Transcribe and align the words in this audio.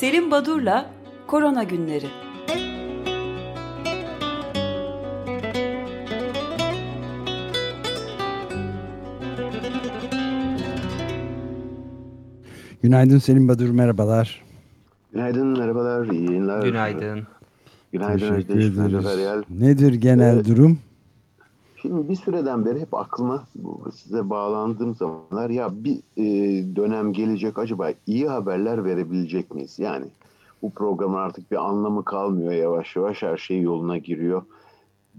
Selim 0.00 0.30
Badur'la 0.30 0.90
Korona 1.26 1.62
Günleri. 1.62 2.06
Günaydın 12.82 13.18
Selim 13.18 13.48
Badur, 13.48 13.70
merhabalar. 13.70 14.42
Günaydın, 15.12 15.58
merhabalar, 15.58 16.06
iyi 16.06 16.26
yayınlar. 16.26 16.62
Günaydın. 16.62 17.26
Günaydın 17.92 18.18
Teşekkür 18.18 18.58
ederiz. 18.58 19.44
Nedir 19.50 19.94
genel 19.94 20.34
Evet. 20.34 20.48
durum? 20.48 20.78
Şimdi 21.88 22.08
bir 22.08 22.16
süreden 22.16 22.64
beri 22.64 22.80
hep 22.80 22.94
aklıma 22.94 23.44
size 23.94 24.30
bağlandığım 24.30 24.94
zamanlar 24.94 25.50
ya 25.50 25.70
bir 25.72 25.96
e, 26.16 26.24
dönem 26.76 27.12
gelecek 27.12 27.58
acaba 27.58 27.90
iyi 28.06 28.28
haberler 28.28 28.84
verebilecek 28.84 29.54
miyiz? 29.54 29.78
Yani 29.78 30.06
bu 30.62 30.70
programın 30.70 31.16
artık 31.16 31.50
bir 31.50 31.56
anlamı 31.56 32.04
kalmıyor 32.04 32.52
yavaş 32.52 32.96
yavaş 32.96 33.22
her 33.22 33.36
şey 33.36 33.60
yoluna 33.60 33.98
giriyor 33.98 34.42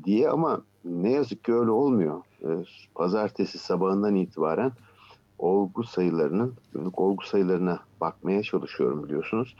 diye 0.03 0.29
ama 0.29 0.61
ne 0.85 1.11
yazık 1.11 1.43
ki 1.43 1.53
öyle 1.53 1.71
olmuyor. 1.71 2.21
E, 2.43 2.49
Pazartesi 2.95 3.57
sabahından 3.57 4.15
itibaren 4.15 4.71
olgu 5.39 5.83
sayılarının, 5.83 6.53
olgu 6.93 7.23
sayılarına 7.23 7.79
bakmaya 8.01 8.43
çalışıyorum 8.43 9.03
biliyorsunuz. 9.03 9.55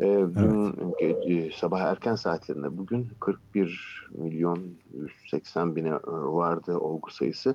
Ee, 0.00 0.24
dün 0.36 0.74
gece, 1.00 1.50
sabah 1.56 1.80
erken 1.80 2.14
saatlerinde 2.14 2.78
bugün 2.78 3.08
41 3.20 4.06
milyon 4.14 4.58
180 4.94 5.76
bine 5.76 5.88
e, 5.88 5.92
vardı 6.06 6.78
olgu 6.78 7.10
sayısı. 7.10 7.54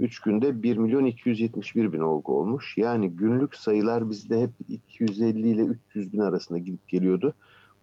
3 0.00 0.20
günde 0.20 0.62
1 0.62 0.76
milyon 0.76 1.04
271 1.04 1.92
bin 1.92 2.00
olgu 2.00 2.38
olmuş. 2.40 2.78
Yani 2.78 3.10
günlük 3.10 3.56
sayılar 3.56 4.10
bizde 4.10 4.42
hep 4.42 4.50
250 4.68 5.48
ile 5.48 5.62
300 5.62 6.12
bin 6.12 6.18
arasında 6.18 6.58
gidip 6.58 6.88
geliyordu. 6.88 7.34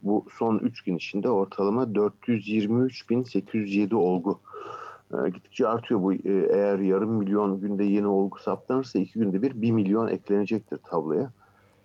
Bu 0.03 0.25
son 0.37 0.59
3 0.59 0.81
gün 0.81 0.95
içinde 0.95 1.29
ortalama 1.29 1.95
423 1.95 3.09
bin 3.09 3.23
807 3.23 3.95
olgu. 3.95 4.39
Ee, 5.13 5.29
gittikçe 5.29 5.67
artıyor 5.67 6.01
bu. 6.01 6.13
Ee, 6.13 6.47
eğer 6.53 6.79
yarım 6.79 7.11
milyon 7.11 7.59
günde 7.61 7.83
yeni 7.83 8.07
olgu 8.07 8.39
saptanırsa 8.39 8.99
2 8.99 9.19
günde 9.19 9.41
bir 9.41 9.61
1 9.61 9.71
milyon 9.71 10.07
eklenecektir 10.07 10.77
tabloya. 10.77 11.31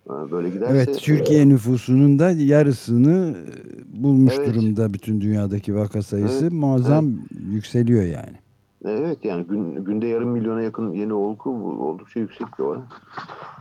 Böyle 0.09 0.49
giderse... 0.49 0.73
Evet, 0.73 0.99
Türkiye 0.99 1.49
nüfusunun 1.49 2.19
da 2.19 2.31
yarısını 2.31 3.35
e, 3.37 4.03
bulmuş 4.03 4.33
Evet. 4.37 4.47
durumda 4.47 4.93
bütün 4.93 5.21
dünyadaki 5.21 5.75
vaka 5.75 6.01
sayısı. 6.01 6.43
Evet, 6.43 6.53
Muazzam 6.53 7.11
yükseliyor 7.51 8.03
yani. 8.03 8.37
Evet 8.85 9.17
yani 9.23 9.43
gün, 9.43 9.85
günde 9.85 10.07
yarım 10.07 10.29
milyona 10.29 10.61
yakın 10.61 10.91
yeni 10.91 11.13
olgu 11.13 11.49
oldukça 11.83 12.19
yüksek 12.19 12.47
bir 12.59 12.63
oran. 12.63 12.85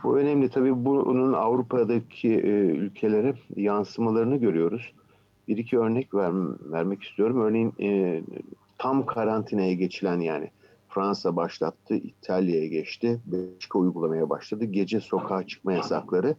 Bu 0.05 0.19
önemli 0.19 0.48
tabii 0.48 0.84
bunun 0.84 1.32
Avrupa'daki 1.32 2.28
e, 2.28 2.50
ülkelere 2.66 3.34
yansımalarını 3.56 4.36
görüyoruz. 4.36 4.92
Bir 5.48 5.56
iki 5.56 5.78
örnek 5.78 6.14
ver, 6.14 6.32
vermek 6.72 7.02
istiyorum. 7.02 7.41
Örneğin 7.41 7.72
e, 7.80 8.20
tam 8.78 9.06
karantinaya 9.06 9.75
geçilen 9.75 10.20
yani 10.20 10.50
Fransa 10.91 11.36
başlattı, 11.36 11.94
İtalya'ya 11.94 12.66
geçti, 12.66 13.20
Belçika 13.27 13.78
uygulamaya 13.78 14.30
başladı. 14.30 14.64
Gece 14.64 15.00
sokağa 15.00 15.47
çıkma 15.47 15.72
yasakları. 15.72 16.36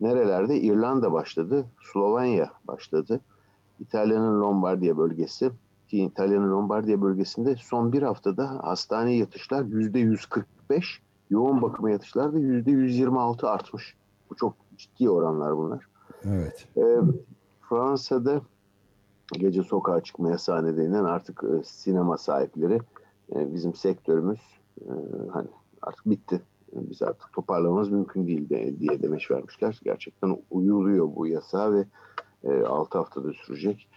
Nerelerde? 0.00 0.60
İrlanda 0.60 1.12
başladı, 1.12 1.66
Slovenya 1.92 2.50
başladı. 2.68 3.20
İtalya'nın 3.80 4.40
Lombardiya 4.40 4.98
bölgesi, 4.98 5.50
ki 5.88 6.02
İtalya'nın 6.02 6.52
Lombardiya 6.52 7.02
bölgesinde 7.02 7.56
son 7.56 7.92
bir 7.92 8.02
haftada 8.02 8.60
hastaneye 8.62 9.18
yatışlar 9.18 9.64
yüzde 9.64 9.98
145, 9.98 11.02
yoğun 11.30 11.62
bakıma 11.62 11.90
yatışlar 11.90 12.32
da 12.32 12.38
yüzde 12.38 12.70
126 12.70 13.48
artmış. 13.48 13.96
Bu 14.30 14.34
çok 14.34 14.54
ciddi 14.76 15.10
oranlar 15.10 15.56
bunlar. 15.56 15.86
Evet. 16.24 16.68
Ee, 16.76 17.00
Fransa'da 17.68 18.40
gece 19.32 19.62
sokağa 19.62 20.00
çıkma 20.00 20.30
yasağı 20.30 20.64
nedeniyle 20.66 20.98
artık 20.98 21.44
e, 21.44 21.64
sinema 21.64 22.18
sahipleri 22.18 22.80
e, 23.32 23.54
bizim 23.54 23.74
sektörümüz 23.74 24.40
e, 24.80 24.92
hani 25.32 25.48
artık 25.82 26.06
bitti. 26.06 26.42
Biz 26.72 27.02
artık 27.02 27.32
toparlamamız 27.32 27.90
mümkün 27.90 28.26
değil 28.26 28.48
de, 28.48 28.80
diye 28.80 29.02
demeç 29.02 29.30
vermişler. 29.30 29.80
Gerçekten 29.84 30.38
uyuluyor 30.50 31.08
bu 31.16 31.26
yasağa 31.26 31.72
ve 31.72 31.84
e, 32.44 32.62
6 32.62 32.98
haftada 32.98 33.32
sürecek. 33.32 33.88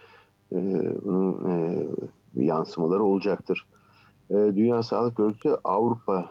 E, 0.52 0.56
bunun 1.04 1.50
e, 1.50 1.86
yansımaları 2.34 3.02
olacaktır. 3.02 3.66
E, 4.30 4.34
Dünya 4.34 4.82
Sağlık 4.82 5.20
Örgütü 5.20 5.56
Avrupa, 5.64 6.30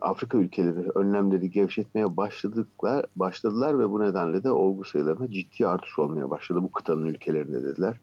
Afrika 0.00 0.38
ülkeleri 0.38 0.90
önlemleri 0.94 1.50
gevşetmeye 1.50 2.16
başladılar, 2.16 3.06
başladılar 3.16 3.78
ve 3.78 3.90
bu 3.90 4.00
nedenle 4.00 4.44
de 4.44 4.50
olgu 4.50 4.84
sayılarına 4.84 5.30
ciddi 5.30 5.66
artış 5.66 5.98
olmaya 5.98 6.30
başladı 6.30 6.62
bu 6.62 6.72
kıtanın 6.72 7.06
ülkelerinde 7.06 7.62
dediler. 7.62 8.00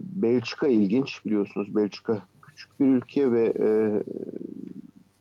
Belçika 0.00 0.66
ilginç 0.66 1.24
biliyorsunuz 1.24 1.76
Belçika 1.76 2.22
küçük 2.54 2.80
bir 2.80 2.86
ülke 2.86 3.32
ve 3.32 3.52
e, 3.60 3.68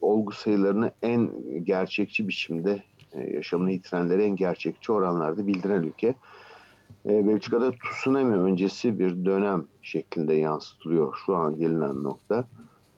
olgu 0.01 0.31
sayılarını 0.31 0.91
en 1.01 1.29
gerçekçi 1.63 2.27
biçimde 2.27 2.83
e, 3.13 3.33
yaşamını 3.35 3.71
yitirenleri 3.71 4.23
en 4.23 4.35
gerçekçi 4.35 4.91
oranlarda 4.91 5.47
bildiren 5.47 5.83
ülke. 5.83 6.15
E, 7.05 7.27
Belçika'da 7.27 7.71
tsunami 7.71 8.35
öncesi 8.37 8.99
bir 8.99 9.25
dönem 9.25 9.65
şeklinde 9.81 10.33
yansıtılıyor 10.33 11.13
şu 11.25 11.35
an 11.35 11.57
gelinen 11.59 12.03
nokta. 12.03 12.45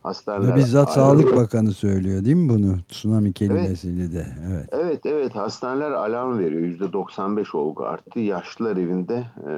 Hastaneler 0.03 0.55
bizzat 0.55 0.87
ayrı- 0.87 0.95
Sağlık 0.95 1.35
Bakanı 1.35 1.71
söylüyor 1.71 2.25
değil 2.25 2.35
mi 2.35 2.49
bunu? 2.49 2.75
Tsunami 2.89 3.33
kelimesiyle 3.33 4.11
de. 4.13 4.25
Evet. 4.51 4.69
Evet 4.71 5.05
evet 5.05 5.35
hastaneler 5.35 5.91
alarm 5.91 6.39
veriyor. 6.39 6.61
%95 6.61 7.57
olgu 7.57 7.83
arttı. 7.85 8.19
Yaşlılar 8.19 8.77
evinde 8.77 9.15
e, 9.47 9.51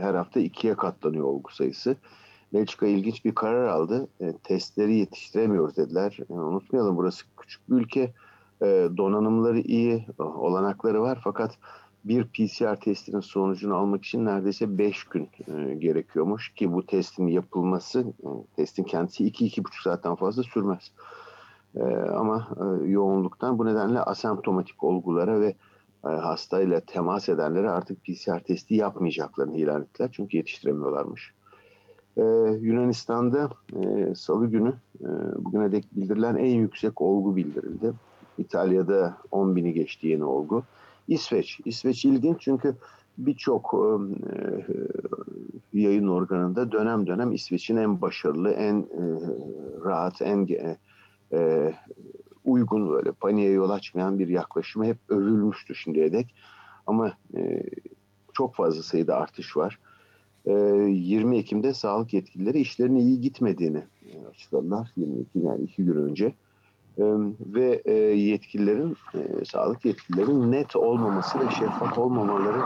her 0.00 0.14
hafta 0.14 0.40
ikiye 0.40 0.74
katlanıyor 0.74 1.24
olgu 1.24 1.50
sayısı. 1.52 1.96
Belçika 2.52 2.86
ilginç 2.86 3.24
bir 3.24 3.34
karar 3.34 3.66
aldı. 3.68 4.08
E, 4.20 4.32
testleri 4.32 4.94
yetiştiremiyoruz 4.94 5.76
dediler. 5.76 6.18
E, 6.30 6.32
unutmayalım 6.32 6.96
burası 6.96 7.24
küçük 7.36 7.70
bir 7.70 7.74
ülke. 7.74 8.12
E, 8.62 8.88
donanımları 8.96 9.60
iyi, 9.60 10.06
e, 10.20 10.22
olanakları 10.22 11.02
var 11.02 11.20
fakat 11.24 11.58
bir 12.04 12.24
PCR 12.24 12.80
testinin 12.80 13.20
sonucunu 13.20 13.74
almak 13.74 14.04
için 14.04 14.24
neredeyse 14.24 14.78
5 14.78 15.04
gün 15.04 15.28
e, 15.48 15.74
gerekiyormuş 15.74 16.54
ki 16.54 16.72
bu 16.72 16.86
testin 16.86 17.26
yapılması, 17.26 18.00
e, 18.00 18.28
testin 18.56 18.84
kendisi 18.84 19.24
2-2,5 19.24 19.82
saatten 19.82 20.14
fazla 20.14 20.42
sürmez. 20.42 20.92
Ee, 21.76 21.80
ama 21.94 22.48
e, 22.60 22.88
yoğunluktan 22.90 23.58
bu 23.58 23.66
nedenle 23.66 24.00
asemptomatik 24.00 24.84
olgulara 24.84 25.40
ve 25.40 25.54
e, 26.04 26.08
hastayla 26.08 26.80
temas 26.80 27.28
edenlere 27.28 27.70
artık 27.70 28.04
PCR 28.04 28.40
testi 28.40 28.74
yapmayacaklarını 28.74 29.56
ilan 29.56 29.82
ettiler. 29.82 30.10
Çünkü 30.12 30.36
yetiştiremiyorlarmış. 30.36 31.34
Ee, 32.18 32.22
Yunanistan'da 32.60 33.50
e, 33.82 34.14
salı 34.14 34.46
günü 34.46 34.74
e, 35.00 35.08
bugüne 35.36 35.72
dek 35.72 35.84
bildirilen 35.96 36.36
en 36.36 36.54
yüksek 36.54 37.00
olgu 37.00 37.36
bildirildi. 37.36 37.92
İtalya'da 38.38 39.16
10 39.30 39.56
bini 39.56 39.72
geçti 39.72 40.06
yeni 40.06 40.24
olgu. 40.24 40.62
İsveç. 41.08 41.60
İsveç 41.64 42.04
ilginç 42.04 42.36
çünkü 42.40 42.74
birçok 43.18 43.74
e, 43.74 43.78
e, 44.36 45.80
yayın 45.80 46.08
organında 46.08 46.72
dönem 46.72 47.06
dönem 47.06 47.32
İsveç'in 47.32 47.76
en 47.76 48.00
başarılı, 48.00 48.50
en 48.50 48.76
e, 48.80 49.02
rahat, 49.84 50.22
en 50.22 50.48
e, 51.32 51.74
uygun 52.44 52.90
böyle 52.90 53.12
paniğe 53.12 53.50
yol 53.50 53.70
açmayan 53.70 54.18
bir 54.18 54.28
yaklaşımı 54.28 54.84
hep 54.84 54.98
övülmüştü 55.08 55.74
şimdiye 55.74 56.12
dek. 56.12 56.34
Ama 56.86 57.12
e, 57.36 57.62
çok 58.32 58.54
fazla 58.54 58.82
sayıda 58.82 59.16
artış 59.16 59.56
var. 59.56 59.78
E, 60.46 60.52
20 60.52 61.38
Ekim'de 61.38 61.74
sağlık 61.74 62.14
yetkilileri 62.14 62.60
işlerine 62.60 63.00
iyi 63.00 63.20
gitmediğini 63.20 63.82
e, 64.12 64.26
açıkladılar. 64.26 64.92
20 64.96 65.20
Ekim 65.20 65.44
yani 65.44 65.62
iki 65.64 65.84
gün 65.84 65.96
önce. 65.96 66.34
E, 66.98 67.04
ve 67.40 67.82
e, 67.84 67.92
yetkililerin, 68.16 68.96
e, 69.14 69.44
sağlık 69.44 69.84
yetkililerin 69.84 70.52
net 70.52 70.76
olmaması 70.76 71.40
ve 71.40 71.50
şeffaf 71.50 71.98
olmamaları 71.98 72.62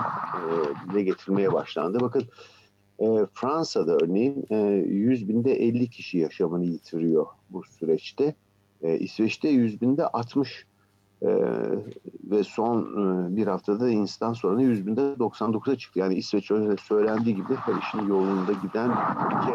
dile 0.90 1.02
getirilmeye 1.02 1.52
başlandı. 1.52 2.00
Bakın 2.00 2.22
Fransa'da 3.34 3.96
örneğin 3.96 4.46
e, 4.50 4.56
100 4.56 5.28
binde 5.28 5.52
50 5.52 5.90
kişi 5.90 6.19
yaşamını 6.19 6.64
yitiriyor 6.64 7.26
bu 7.50 7.62
süreçte. 7.64 8.34
İsveç'te 8.98 9.48
100 9.48 9.80
binde 9.80 10.06
60 10.06 10.66
e, 11.22 11.28
ve 12.30 12.44
son 12.44 12.78
e, 12.82 13.36
bir 13.36 13.46
haftada 13.46 13.90
instans 13.90 14.44
oranı 14.44 14.62
100 14.62 14.86
binde 14.86 15.00
99'a 15.00 15.76
çıktı. 15.76 15.98
Yani 15.98 16.14
İsveç 16.14 16.50
öyle 16.50 16.76
söylendiği 16.76 17.36
gibi 17.36 17.54
her 17.54 17.74
işin 17.82 18.08
yolunda 18.08 18.52
giden 18.52 18.90
ülke 18.90 19.52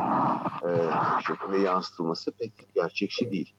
e, 1.57 1.61
yansıtılması 1.61 2.31
pek 2.31 2.51
gerçekçi 2.75 3.31
değil. 3.31 3.53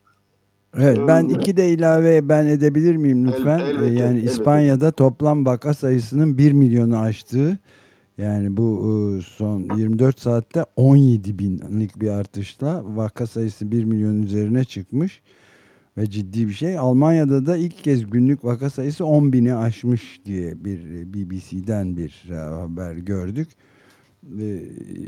Evet, 0.76 0.98
ben 1.08 1.24
Evet. 1.28 1.36
iki 1.36 1.56
de 1.56 1.68
ilave 1.68 2.28
ben 2.28 2.46
edebilir 2.46 2.96
miyim 2.96 3.26
lütfen? 3.28 3.58
El- 3.58 3.66
Ee, 3.66 3.70
elbette, 3.70 3.94
yani 3.94 4.18
elbette. 4.18 4.32
İspanya'da 4.32 4.90
toplam 4.92 5.46
vaka 5.46 5.74
sayısının 5.74 6.38
1 6.38 6.52
milyonu 6.52 6.98
aştığı 6.98 7.58
yani 8.18 8.56
bu 8.56 8.78
e, 9.18 9.22
son 9.22 9.60
24 9.60 10.20
saatte 10.20 10.64
17 10.76 11.38
binlik 11.38 12.00
bir 12.00 12.08
artışla 12.10 12.82
vaka 12.96 13.26
sayısı 13.26 13.70
1 13.72 13.84
milyon 13.84 14.22
üzerine 14.22 14.64
çıkmış. 14.64 15.22
Ve 15.98 16.10
ciddi 16.10 16.48
bir 16.48 16.52
şey. 16.52 16.78
Almanya'da 16.78 17.46
da 17.46 17.56
ilk 17.56 17.84
kez 17.84 18.10
günlük 18.10 18.44
vaka 18.44 18.70
sayısı 18.70 19.06
10 19.06 19.32
bini 19.32 19.54
aşmış 19.54 20.20
diye 20.24 20.64
bir 20.64 20.80
BBC'den 21.14 21.96
bir 21.96 22.24
haber 22.30 22.94
gördük. 22.94 23.48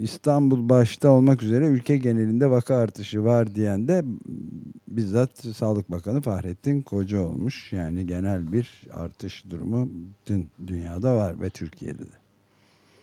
İstanbul 0.00 0.68
başta 0.68 1.10
olmak 1.10 1.42
üzere 1.42 1.66
ülke 1.66 1.96
genelinde 1.96 2.50
vaka 2.50 2.76
artışı 2.76 3.24
var 3.24 3.54
diyen 3.54 3.88
de 3.88 4.04
bizzat 4.88 5.38
Sağlık 5.38 5.90
Bakanı 5.90 6.20
Fahrettin 6.20 6.82
Koca 6.82 7.20
olmuş. 7.20 7.72
Yani 7.72 8.06
genel 8.06 8.52
bir 8.52 8.82
artış 8.92 9.44
durumu 9.50 9.90
bütün 9.92 10.50
dünyada 10.66 11.16
var 11.16 11.40
ve 11.40 11.50
Türkiye'de 11.50 12.02
de. 12.02 12.19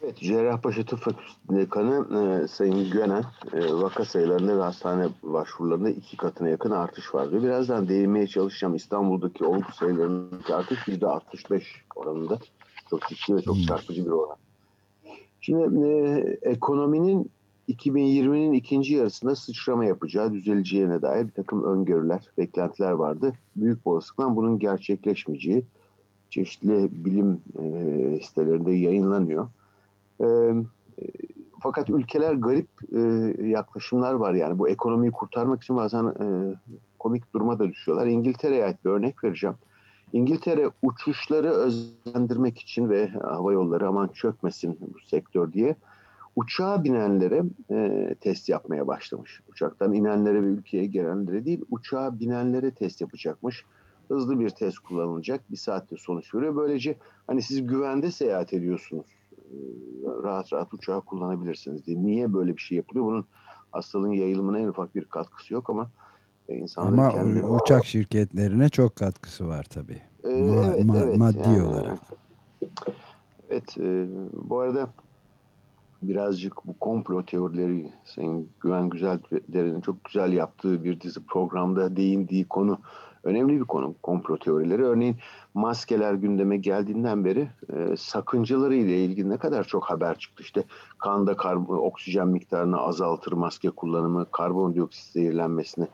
Evet, 0.08 0.18
Cerrahpaşa 0.18 0.86
Tıp 0.86 1.00
Fakültesi 1.00 1.36
Dekanı 1.50 2.20
e, 2.44 2.48
Sayın 2.48 2.92
Gönen 2.92 3.24
e, 3.54 3.74
vaka 3.74 4.06
sayılarında 4.06 4.58
ve 4.58 4.62
hastane 4.62 5.08
başvurularında 5.24 5.90
iki 5.90 6.18
katına 6.18 6.50
yakın 6.50 6.72
artış 6.72 7.16
var 7.16 7.32
diyor. 7.32 7.44
Birazdan 7.44 7.88
değinmeye 7.88 8.28
çalışacağım. 8.28 8.76
İstanbul'daki 8.76 9.46
olgu 9.46 9.72
sayılarındaki 9.80 10.56
artış 10.56 10.80
%65 10.80 11.64
oranında. 11.96 12.40
Çok 12.90 13.08
ciddi 13.08 13.36
ve 13.36 13.42
çok 13.42 13.56
hmm. 13.56 13.64
çarpıcı 13.64 14.06
bir 14.06 14.12
oran. 14.12 14.36
Şimdi 15.42 15.88
e, 15.88 16.38
ekonominin 16.42 17.30
2020'nin 17.70 18.54
ikinci 18.54 18.94
yarısında 18.94 19.36
sıçrama 19.36 19.86
yapacağı, 19.86 20.34
düzeleceğine 20.34 21.02
dair 21.02 21.28
bir 21.28 21.32
takım 21.32 21.64
öngörüler, 21.64 22.22
beklentiler 22.38 22.92
vardı. 22.92 23.34
Büyük 23.56 23.88
olasılıkla 23.88 24.36
bunun 24.36 24.60
gerçekleşmeyeceği 24.60 25.64
çeşitli 26.30 26.90
bilim 26.92 27.42
e, 27.60 28.20
sitelerinde 28.24 28.72
yayınlanıyor. 28.72 29.48
E, 30.22 30.54
fakat 31.62 31.90
ülkeler 31.90 32.34
garip 32.34 32.70
e, 32.92 33.00
yaklaşımlar 33.48 34.14
var 34.14 34.34
yani. 34.34 34.60
Bu 34.60 34.70
ekonomiyi 34.70 35.12
kurtarmak 35.12 35.64
için 35.64 35.76
bazen 35.76 36.06
e, 36.06 36.56
komik 37.00 37.34
duruma 37.34 37.60
da 37.60 37.70
düşüyorlar. 37.70 38.08
İngiltere'ye 38.08 38.66
ait 38.66 38.86
bir 38.86 38.90
örnek 38.90 39.24
vereceğim. 39.24 39.56
İngiltere 40.14 40.70
uçuşları 40.82 41.50
özlendirmek 41.50 42.60
için 42.60 42.90
ve 42.90 43.08
hava 43.08 43.54
yolları 43.54 43.88
aman 43.88 44.08
çökmesin 44.08 44.78
bu 44.94 45.00
sektör 45.00 45.54
diye 45.54 45.76
uçağa 46.36 46.84
binenlere 46.84 47.44
e, 47.72 48.16
test 48.22 48.50
yapmaya 48.50 48.88
başlamış. 48.88 49.42
Uçaktan 49.50 49.94
inenlere 49.94 50.42
ve 50.42 50.46
ülkeye 50.46 50.86
gelenlere 50.86 51.46
değil 51.46 51.62
uçağa 51.72 52.20
binenlere 52.20 52.72
test 52.72 53.02
yapacakmış. 53.02 53.66
Hızlı 54.08 54.40
bir 54.40 54.50
test 54.50 54.80
kullanılacak. 54.80 55.42
Bir 55.52 55.58
saatte 55.58 55.96
sonuç 55.98 56.36
veriyor. 56.36 56.56
Böylece 56.56 56.98
hani 57.28 57.42
siz 57.42 57.68
güvende 57.68 58.12
seyahat 58.12 58.54
ediyorsunuz. 58.54 59.17
Rahat 60.24 60.54
rahat 60.54 60.74
uçağı 60.74 61.02
kullanabilirsiniz 61.02 61.86
diye. 61.86 62.04
Niye 62.04 62.34
böyle 62.34 62.56
bir 62.56 62.62
şey 62.62 62.78
yapılıyor? 62.78 63.06
Bunun 63.06 63.26
hastalığın 63.72 64.12
yayılımına 64.12 64.60
en 64.60 64.68
ufak 64.68 64.96
bir 64.96 65.06
katkısı 65.06 65.54
yok 65.54 65.70
ama 65.70 65.90
e, 66.50 66.66
Ama 66.78 67.10
kendine... 67.10 67.46
uçak 67.46 67.86
şirketlerine 67.86 68.70
çok 68.70 68.96
katkısı 68.96 69.48
var 69.48 69.64
tabii. 69.64 70.02
Ee, 70.24 70.42
ma 70.42 70.66
evet, 70.66 70.86
ma 70.86 70.98
evet, 70.98 71.18
maddi 71.18 71.38
yani, 71.38 71.64
olarak. 71.64 72.00
Evet, 73.50 73.78
e, 73.78 74.08
bu 74.34 74.60
arada 74.60 74.90
birazcık 76.02 76.66
bu 76.66 76.74
komplo 76.80 77.26
teorileri 77.26 77.92
Sayın 78.06 78.50
Güven 78.60 78.90
Güzelder'in 78.90 79.82
çok 79.82 80.04
güzel 80.04 80.34
yaptığı 80.34 80.84
bir 80.84 81.02
dizi 81.02 81.26
programda 81.26 81.96
değindiği 81.96 82.46
konu 82.46 82.80
önemli 83.24 83.60
bir 83.60 83.66
konu 83.66 83.96
komplo 84.04 84.38
teorileri. 84.38 84.86
Örneğin 84.86 85.16
maskeler 85.54 86.14
gündeme 86.14 86.58
geldiğinden 86.58 87.26
beri 87.26 87.50
e, 87.74 87.98
sakıncaları 87.98 88.76
ile 88.76 89.04
ilgili 89.04 89.30
ne 89.30 89.38
kadar 89.38 89.64
çok 89.64 89.86
haber 89.86 90.20
çıktı. 90.20 90.44
İşte 90.44 90.64
kanda 90.98 91.38
karbon, 91.38 91.78
oksijen 91.78 92.28
miktarını 92.28 92.78
azaltır 92.78 93.32
maske 93.32 93.70
kullanımı, 93.70 94.26
karbondioksit 94.32 95.12
zehirlenmesine 95.12 95.88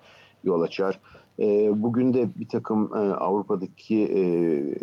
yol 0.44 0.62
açar. 0.62 1.00
E, 1.40 1.72
bugün 1.76 2.14
de 2.14 2.30
bir 2.36 2.48
takım 2.48 2.96
e, 2.96 2.98
Avrupa'daki 2.98 4.04
e, 4.04 4.22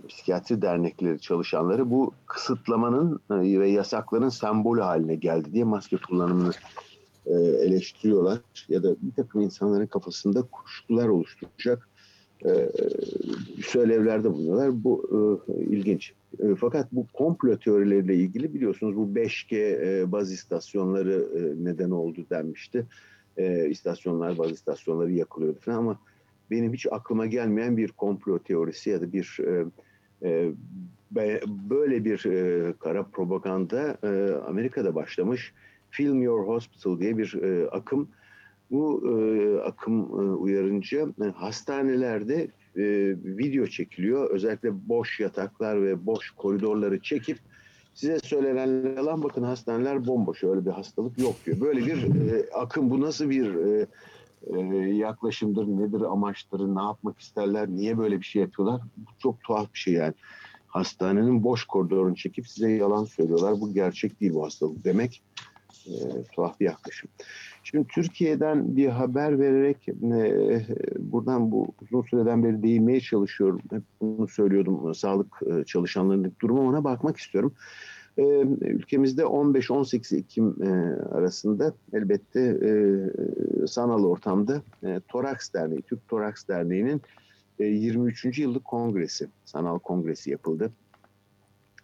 psikiyatri 0.06 0.62
dernekleri 0.62 1.20
çalışanları 1.20 1.90
bu 1.90 2.12
kısıtlamanın 2.26 3.20
e, 3.30 3.60
ve 3.60 3.68
yasakların 3.68 4.28
sembolü 4.28 4.80
haline 4.80 5.14
geldi 5.14 5.52
diye 5.52 5.64
maske 5.64 5.96
kullanımını 5.96 6.52
e, 7.26 7.32
eleştiriyorlar. 7.32 8.38
Ya 8.68 8.82
da 8.82 8.96
bir 9.02 9.12
takım 9.16 9.40
insanların 9.40 9.86
kafasında 9.86 10.42
kuşkular 10.42 11.08
oluşturacak 11.08 11.88
e, 12.46 12.70
söylevlerde 13.62 14.32
bulunuyorlar. 14.32 14.84
Bu 14.84 15.10
e, 15.48 15.52
ilginç. 15.62 16.12
E, 16.38 16.54
fakat 16.54 16.92
bu 16.92 17.06
komplo 17.12 17.56
teorileriyle 17.56 18.14
ilgili 18.14 18.54
biliyorsunuz 18.54 18.96
bu 18.96 19.18
5G 19.18 19.56
e, 19.56 20.12
baz 20.12 20.32
istasyonları 20.32 21.28
neden 21.64 21.90
oldu 21.90 22.26
denmişti 22.30 22.86
e, 23.36 23.68
istasyonlar, 23.68 24.38
bazı 24.38 24.54
istasyonları 24.54 25.12
yakılıyordu 25.12 25.58
falan 25.60 25.76
ama 25.76 25.98
benim 26.50 26.72
hiç 26.72 26.86
aklıma 26.90 27.26
gelmeyen 27.26 27.76
bir 27.76 27.88
komplo 27.88 28.38
teorisi 28.38 28.90
ya 28.90 29.00
da 29.00 29.12
bir 29.12 29.38
böyle 31.70 32.04
bir 32.04 32.22
kara 32.78 33.02
propaganda 33.02 33.96
Amerika'da 34.48 34.94
başlamış. 34.94 35.52
Film 35.90 36.22
Your 36.22 36.46
Hospital 36.46 36.98
diye 37.00 37.18
bir 37.18 37.34
e, 37.42 37.68
akım. 37.68 38.08
Bu 38.70 39.02
e, 39.06 39.58
akım 39.60 40.00
e, 40.00 40.32
uyarınca 40.32 41.08
e, 41.24 41.24
hastanelerde 41.24 42.42
e, 42.76 42.84
video 43.24 43.66
çekiliyor. 43.66 44.30
Özellikle 44.30 44.88
boş 44.88 45.20
yataklar 45.20 45.82
ve 45.82 46.06
boş 46.06 46.30
koridorları 46.30 47.00
çekip 47.00 47.38
Size 47.94 48.18
söylenen 48.18 48.96
yalan 48.96 49.22
bakın 49.22 49.42
hastaneler 49.42 50.06
bomboş 50.06 50.44
öyle 50.44 50.66
bir 50.66 50.70
hastalık 50.70 51.18
yok 51.18 51.34
diyor. 51.46 51.60
Böyle 51.60 51.86
bir 51.86 52.30
e, 52.32 52.50
akım 52.54 52.90
bu 52.90 53.00
nasıl 53.00 53.30
bir 53.30 53.54
e, 53.54 53.86
e, 54.46 54.60
yaklaşımdır, 54.94 55.66
nedir 55.66 56.00
amaçları, 56.00 56.74
ne 56.76 56.82
yapmak 56.82 57.20
isterler, 57.20 57.68
niye 57.68 57.98
böyle 57.98 58.20
bir 58.20 58.24
şey 58.24 58.42
yapıyorlar? 58.42 58.80
Bu 58.96 59.10
çok 59.18 59.42
tuhaf 59.42 59.74
bir 59.74 59.78
şey 59.78 59.94
yani. 59.94 60.14
Hastanenin 60.66 61.44
boş 61.44 61.64
koridorunu 61.64 62.16
çekip 62.16 62.48
size 62.48 62.70
yalan 62.70 63.04
söylüyorlar. 63.04 63.60
Bu 63.60 63.74
gerçek 63.74 64.20
değil 64.20 64.34
bu 64.34 64.44
hastalık 64.44 64.84
demek 64.84 65.22
e, 65.86 65.92
tuhaf 66.32 66.60
bir 66.60 66.64
yaklaşım. 66.64 67.10
Şimdi 67.62 67.86
Türkiye'den 67.88 68.76
bir 68.76 68.88
haber 68.88 69.38
vererek 69.38 69.88
e, 69.88 70.66
buradan 70.98 71.50
bu 71.50 71.68
uzun 71.82 72.02
süreden 72.02 72.44
beri 72.44 72.62
değinmeye 72.62 73.00
çalışıyorum. 73.00 73.60
Hep 73.70 73.82
bunu 74.00 74.28
söylüyordum 74.28 74.94
sağlık 74.94 75.26
e, 75.46 75.64
çalışanlarının 75.64 76.32
durumu 76.42 76.68
ona 76.68 76.84
bakmak 76.84 77.16
istiyorum. 77.16 77.52
E, 78.18 78.22
ülkemizde 78.60 79.22
15-18 79.22 80.16
Ekim 80.16 80.62
e, 80.62 80.68
arasında 81.14 81.74
elbette 81.92 82.40
e, 82.40 82.70
sanal 83.66 84.04
ortamda 84.04 84.62
e, 84.84 85.00
Toraks 85.08 85.52
Derneği, 85.52 85.82
Türk 85.82 86.08
Toraks 86.08 86.48
Derneği'nin 86.48 87.02
e, 87.58 87.64
23. 87.64 88.38
yıllık 88.38 88.64
kongresi, 88.64 89.28
sanal 89.44 89.78
kongresi 89.78 90.30
yapıldı. 90.30 90.72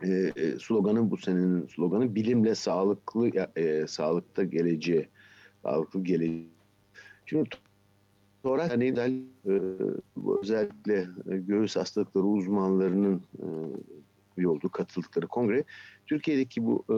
E, 0.03 0.33
e, 0.37 0.59
sloganı 0.59 1.11
bu 1.11 1.17
senenin 1.17 1.67
sloganı 1.67 2.15
bilimle 2.15 2.55
sağlıklı 2.55 3.31
e, 3.57 3.87
sağlıkta 3.87 4.45
geleceği 4.45 5.09
sağlıklı 5.67 6.05
geleceği. 6.05 6.49
Şimdi 7.27 7.49
Torak 8.43 8.71
hani 8.71 8.85
e, 8.87 9.51
özellikle 10.43 11.07
e, 11.31 11.37
göğüs 11.37 11.77
hastalıkları 11.77 12.25
uzmanlarının 12.25 13.23
e, 14.39 14.47
olduğu 14.47 14.69
katıldıkları 14.69 15.27
kongre 15.27 15.65
Türkiye'deki 16.07 16.67
bu 16.67 16.85
e, 16.91 16.97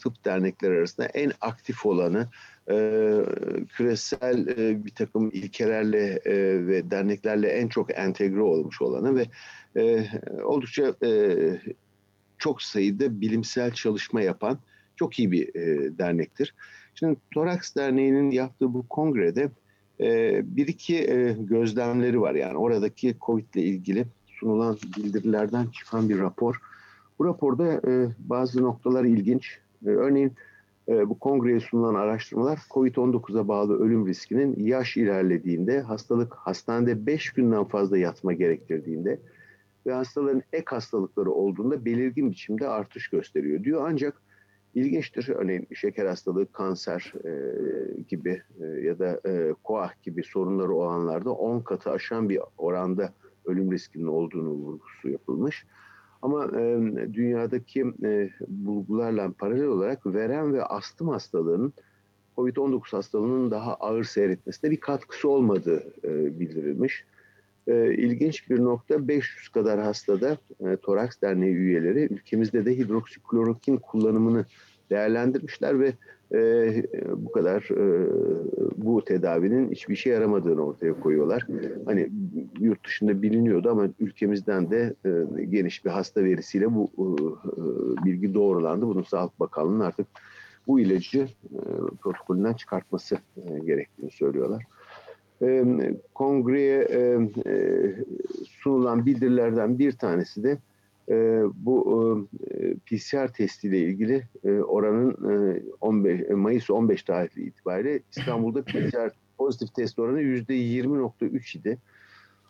tıp 0.00 0.24
dernekleri 0.24 0.78
arasında 0.78 1.06
en 1.06 1.32
aktif 1.40 1.86
olanı 1.86 2.28
e, 2.70 2.76
küresel 3.68 4.46
e, 4.48 4.84
bir 4.84 4.90
takım 4.90 5.30
ilkelerle 5.32 6.20
e, 6.24 6.66
ve 6.66 6.90
derneklerle 6.90 7.48
en 7.48 7.68
çok 7.68 7.98
entegre 7.98 8.42
olmuş 8.42 8.82
olanı 8.82 9.16
ve 9.16 9.26
e, 9.76 10.06
oldukça 10.42 10.94
e, 11.02 11.38
çok 12.38 12.62
sayıda 12.62 13.20
bilimsel 13.20 13.70
çalışma 13.72 14.22
yapan 14.22 14.58
çok 14.96 15.18
iyi 15.18 15.32
bir 15.32 15.54
e, 15.54 15.98
dernektir. 15.98 16.54
Şimdi 16.94 17.16
Toraks 17.34 17.74
Derneği'nin 17.76 18.30
yaptığı 18.30 18.74
bu 18.74 18.88
kongrede 18.88 19.50
e, 20.00 20.40
bir 20.56 20.66
iki 20.66 21.10
e, 21.10 21.36
gözlemleri 21.40 22.20
var. 22.20 22.34
Yani 22.34 22.56
oradaki 22.56 23.14
COVID 23.26 23.54
ile 23.54 23.62
ilgili 23.62 24.06
sunulan 24.26 24.76
bildirilerden 24.96 25.66
çıkan 25.66 26.08
bir 26.08 26.18
rapor. 26.18 26.60
Bu 27.18 27.24
raporda 27.24 27.72
e, 27.72 28.08
bazı 28.18 28.62
noktalar 28.62 29.04
ilginç. 29.04 29.58
E, 29.86 29.88
örneğin 29.88 30.32
e, 30.88 31.08
bu 31.08 31.18
kongreye 31.18 31.60
sunulan 31.60 31.94
araştırmalar 31.94 32.58
COVID-19'a 32.70 33.48
bağlı 33.48 33.78
ölüm 33.80 34.06
riskinin 34.06 34.66
yaş 34.66 34.96
ilerlediğinde, 34.96 35.80
hastalık 35.80 36.34
hastanede 36.34 37.06
5 37.06 37.30
günden 37.30 37.64
fazla 37.64 37.98
yatma 37.98 38.32
gerektirdiğinde 38.32 39.18
ve 39.86 39.92
hastaların 39.92 40.42
ek 40.52 40.64
hastalıkları 40.66 41.30
olduğunda 41.30 41.84
belirgin 41.84 42.30
biçimde 42.30 42.68
artış 42.68 43.08
gösteriyor 43.08 43.64
diyor. 43.64 43.86
Ancak 43.88 44.22
ilginçtir. 44.74 45.28
Örneğin 45.28 45.68
şeker 45.74 46.06
hastalığı, 46.06 46.52
kanser 46.52 47.12
e, 47.24 47.32
gibi 48.08 48.42
e, 48.60 48.64
ya 48.64 48.98
da 48.98 49.20
e, 49.28 49.54
koah 49.64 50.02
gibi 50.02 50.22
sorunları 50.22 50.72
olanlarda 50.72 51.32
10 51.32 51.60
katı 51.60 51.90
aşan 51.90 52.28
bir 52.28 52.40
oranda 52.58 53.12
ölüm 53.44 53.72
riskinin 53.72 54.06
olduğunu 54.06 54.50
vurgusu 54.50 55.08
yapılmış. 55.08 55.66
Ama 56.22 56.44
e, 56.44 56.80
dünyadaki 57.12 57.84
e, 58.04 58.30
bulgularla 58.48 59.32
paralel 59.38 59.66
olarak 59.66 60.06
verem 60.06 60.52
ve 60.52 60.64
astım 60.64 61.08
hastalığının 61.08 61.72
COVID-19 62.36 62.90
hastalığının 62.90 63.50
daha 63.50 63.74
ağır 63.74 64.04
seyretmesine 64.04 64.70
bir 64.70 64.80
katkısı 64.80 65.28
olmadığı 65.28 65.82
e, 66.04 66.40
bildirilmiş. 66.40 67.04
E, 67.68 67.94
ilginç 67.94 68.50
bir 68.50 68.64
nokta 68.64 69.08
500 69.08 69.48
kadar 69.48 69.80
hastada 69.80 70.38
e, 70.60 70.76
Toraks 70.76 71.20
Derneği 71.22 71.54
üyeleri 71.54 72.00
ülkemizde 72.00 72.66
de 72.66 72.76
hidroksiklorokin 72.76 73.76
kullanımını 73.76 74.44
değerlendirmişler 74.90 75.80
ve 75.80 75.92
e, 76.34 76.82
bu 77.16 77.32
kadar 77.32 77.62
e, 77.70 78.08
bu 78.76 79.04
tedavinin 79.04 79.70
hiçbir 79.70 79.96
şey 79.96 80.12
yaramadığını 80.12 80.66
ortaya 80.66 81.00
koyuyorlar. 81.00 81.46
Hani 81.86 82.10
yurt 82.60 82.86
dışında 82.86 83.22
biliniyordu 83.22 83.70
ama 83.70 83.88
ülkemizden 84.00 84.70
de 84.70 84.94
e, 85.06 85.44
geniş 85.44 85.84
bir 85.84 85.90
hasta 85.90 86.24
verisiyle 86.24 86.74
bu 86.74 86.90
e, 86.98 87.06
bilgi 88.04 88.34
doğrulandı. 88.34 88.86
Bunun 88.86 89.02
Sağlık 89.02 89.40
Bakanlığı'nın 89.40 89.80
artık 89.80 90.06
bu 90.66 90.80
ilacı 90.80 91.18
e, 91.18 91.60
protokolünden 92.02 92.54
çıkartması 92.54 93.18
e, 93.36 93.58
gerektiğini 93.58 94.10
söylüyorlar. 94.10 94.64
E, 95.44 95.64
kongreye 96.14 96.82
e, 96.82 97.18
e, 97.46 97.94
sunulan 98.48 99.06
bildirilerden 99.06 99.78
bir 99.78 99.92
tanesi 99.92 100.42
de 100.42 100.58
e, 101.08 101.42
bu 101.54 102.28
e, 102.50 102.74
PCR 102.74 103.32
testiyle 103.32 103.78
ilgili 103.78 104.26
e, 104.44 104.50
oranın 104.50 105.10
e, 105.56 105.62
15 105.80 106.20
e, 106.20 106.34
Mayıs 106.34 106.70
15 106.70 107.02
tarihli 107.02 107.42
itibariyle 107.42 108.00
İstanbul'da 108.16 108.62
PCR 108.62 109.10
pozitif 109.38 109.74
test 109.74 109.98
oranı 109.98 110.20
%20.3 110.22 111.58
idi. 111.58 111.78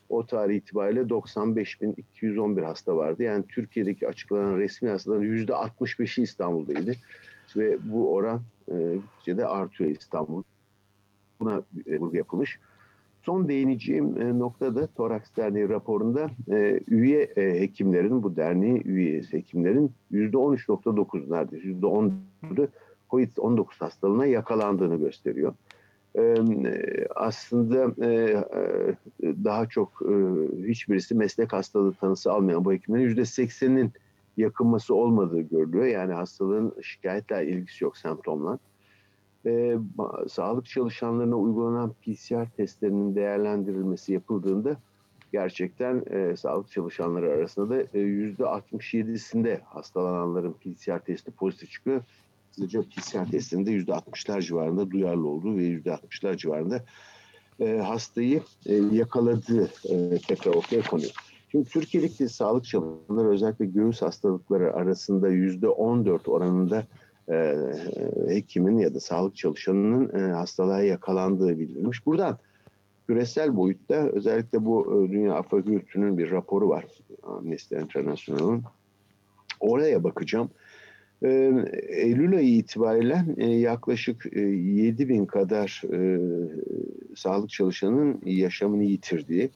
O 0.08 0.26
tarih 0.26 0.56
itibariyle 0.56 1.00
95.211 1.00 2.64
hasta 2.64 2.96
vardı. 2.96 3.22
Yani 3.22 3.44
Türkiye'deki 3.48 4.08
açıklanan 4.08 4.58
resmi 4.58 4.88
hastaların 4.88 5.24
%65'i 5.24 6.22
İstanbul'daydı. 6.22 6.94
Ve 7.56 7.78
bu 7.84 8.14
oran 8.14 8.42
e, 9.26 9.36
de 9.36 9.46
artıyor 9.46 9.90
İstanbul. 9.90 10.42
Buna 11.40 11.62
e, 11.86 11.98
vurgu 11.98 12.16
yapılmış. 12.16 12.58
Son 13.24 13.48
değineceğim 13.48 14.22
e, 14.22 14.38
nokta 14.38 14.74
da 14.74 14.86
Toraks 14.86 15.36
Derneği 15.36 15.68
raporunda 15.68 16.30
e, 16.50 16.80
üye 16.88 17.22
e, 17.22 17.60
hekimlerin, 17.60 18.22
bu 18.22 18.36
derneği 18.36 18.82
üye 18.84 19.22
hekimlerin 19.30 19.92
%13.9 20.12 21.30
neredeyse 21.30 21.68
%14'ü 21.68 22.68
COVID-19 23.10 23.66
hastalığına 23.78 24.26
yakalandığını 24.26 24.96
gösteriyor. 24.96 25.54
Aslında 27.14 27.96
daha 29.44 29.68
çok 29.68 30.02
hiçbirisi 30.66 31.14
meslek 31.14 31.52
hastalığı 31.52 31.92
tanısı 31.92 32.32
almayan 32.32 32.64
bu 32.64 32.72
hekimlerin 32.72 33.16
%80'inin 33.16 33.92
yakınması 34.36 34.94
olmadığı 34.94 35.40
görülüyor. 35.40 35.86
Yani 35.86 36.12
hastalığın 36.12 36.72
şikayetle 36.82 37.46
ilgisi 37.46 37.84
yok 37.84 37.96
semptomla 37.96 38.58
e, 39.46 39.78
sağlık 40.28 40.66
çalışanlarına 40.66 41.36
uygulanan 41.36 41.92
PCR 41.92 42.50
testlerinin 42.56 43.14
değerlendirilmesi 43.14 44.12
yapıldığında 44.12 44.76
gerçekten 45.32 46.02
e, 46.10 46.36
sağlık 46.36 46.70
çalışanları 46.70 47.30
arasında 47.30 47.70
da 47.70 47.98
yüzde 47.98 48.42
67'sinde 48.42 49.60
hastalananların 49.60 50.52
PCR 50.52 50.98
testi 50.98 51.30
pozitif 51.30 51.70
çıkıyor. 51.70 52.02
Sadece 52.50 52.82
PCR 52.82 53.30
testinde 53.30 53.70
yüzde 53.70 53.92
60'lar 53.92 54.42
civarında 54.42 54.90
duyarlı 54.90 55.28
olduğu 55.28 55.56
ve 55.56 55.62
yüzde 55.62 55.90
60'lar 55.90 56.36
civarında 56.36 56.84
e, 57.60 57.78
hastayı 57.78 58.42
e, 58.66 58.74
yakaladığı 58.74 59.70
e, 59.88 60.18
tekrar 60.28 60.54
ortaya 60.54 60.82
konuyor. 60.82 61.10
Şimdi 61.50 61.68
Türkiye'deki 61.68 62.28
sağlık 62.28 62.64
çalışanları 62.64 63.28
özellikle 63.28 63.66
göğüs 63.66 64.02
hastalıkları 64.02 64.74
arasında 64.74 65.28
yüzde 65.28 65.68
14 65.68 66.28
oranında 66.28 66.86
e, 67.30 67.56
hekimin 68.28 68.78
ya 68.78 68.94
da 68.94 69.00
sağlık 69.00 69.36
çalışanının 69.36 70.18
e, 70.18 70.32
hastalığa 70.32 70.82
yakalandığı 70.82 71.58
bildirilmiş. 71.58 72.06
Buradan 72.06 72.38
küresel 73.06 73.56
boyutta 73.56 73.94
özellikle 73.94 74.64
bu 74.64 75.04
e, 75.06 75.12
Dünya 75.12 75.34
Afrika 75.34 75.56
Örgütü'nün 75.56 76.18
bir 76.18 76.30
raporu 76.30 76.68
var. 76.68 76.84
Amnesty 77.22 77.74
International'ın. 77.74 78.62
Oraya 79.60 80.04
bakacağım. 80.04 80.50
E, 81.22 81.28
Eylül 81.88 82.36
ayı 82.36 82.56
itibariyle 82.56 83.24
e, 83.36 83.46
yaklaşık 83.46 84.26
e, 84.32 84.40
7 84.40 85.08
bin 85.08 85.26
kadar 85.26 85.82
e, 85.92 86.20
sağlık 87.16 87.50
çalışanının 87.50 88.20
yaşamını 88.24 88.84
yitirdiği, 88.84 89.50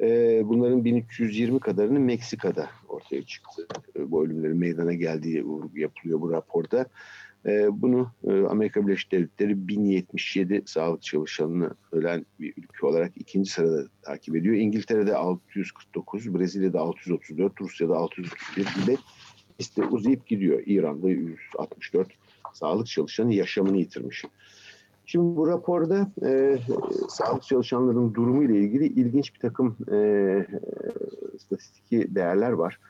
e, 0.00 0.40
bunların 0.44 0.84
1320 0.84 1.60
kadarının 1.60 2.02
Meksika'da 2.02 2.70
ortaya 2.88 3.22
çıktı. 3.22 3.66
E, 3.96 4.10
bu 4.10 4.24
ölümlerin 4.24 4.56
meydana 4.56 4.94
geldiği 4.94 5.44
yapılıyor 5.74 6.20
bu 6.20 6.32
raporda. 6.32 6.86
E, 7.46 7.82
bunu 7.82 8.12
e, 8.24 8.32
Amerika 8.32 8.86
Birleşik 8.86 9.12
Devletleri 9.12 9.68
1077 9.68 10.62
sağlık 10.66 11.02
çalışanını 11.02 11.70
ölen 11.92 12.26
bir 12.40 12.54
ülke 12.56 12.86
olarak 12.86 13.12
ikinci 13.16 13.50
sırada 13.50 13.88
takip 14.02 14.36
ediyor. 14.36 14.54
İngiltere'de 14.54 15.16
649, 15.16 16.34
Brezilya'da 16.34 16.80
634, 16.80 17.60
Rusya'da 17.60 17.96
631 17.96 18.62
gibi 18.62 18.98
liste 19.60 19.84
uzayıp 19.84 20.26
gidiyor. 20.26 20.62
İran'da 20.66 21.08
164 21.08 22.08
sağlık 22.52 22.86
çalışanı 22.86 23.34
yaşamını 23.34 23.76
yitirmiş. 23.76 24.24
Şimdi 25.10 25.36
bu 25.36 25.48
raporda 25.48 26.10
e, 26.24 26.58
sağlık 27.08 27.42
çalışanlarının 27.42 28.14
durumu 28.14 28.44
ile 28.44 28.58
ilgili 28.58 28.86
ilginç 28.86 29.34
bir 29.34 29.40
takım 29.40 29.76
e, 29.92 30.46
statistiki 31.38 32.14
değerler 32.14 32.52
var. 32.52 32.80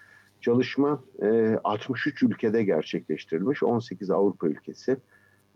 Çalışma 0.41 1.03
e, 1.23 1.59
63 1.65 2.23
ülkede 2.23 2.65
gerçekleştirilmiş, 2.65 3.63
18 3.63 4.11
Avrupa 4.11 4.49
ülkesi, 4.49 4.97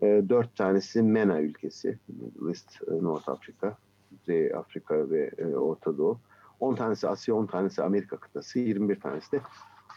e, 0.01 0.23
4 0.29 0.55
tanesi 0.55 1.01
MENA 1.01 1.41
ülkesi, 1.41 1.99
Middle 2.07 2.49
East, 2.49 2.81
e, 2.87 3.03
North 3.03 3.29
Afrika, 3.29 3.77
Kuzey 4.09 4.53
Afrika 4.55 5.09
ve 5.09 5.31
e, 5.37 5.45
Orta 5.45 5.97
Doğu. 5.97 6.19
10 6.59 6.75
tanesi 6.75 7.07
Asya, 7.07 7.35
10 7.35 7.45
tanesi 7.45 7.83
Amerika 7.83 8.17
kıtası, 8.17 8.59
21 8.59 8.99
tanesi 8.99 9.31
de 9.31 9.41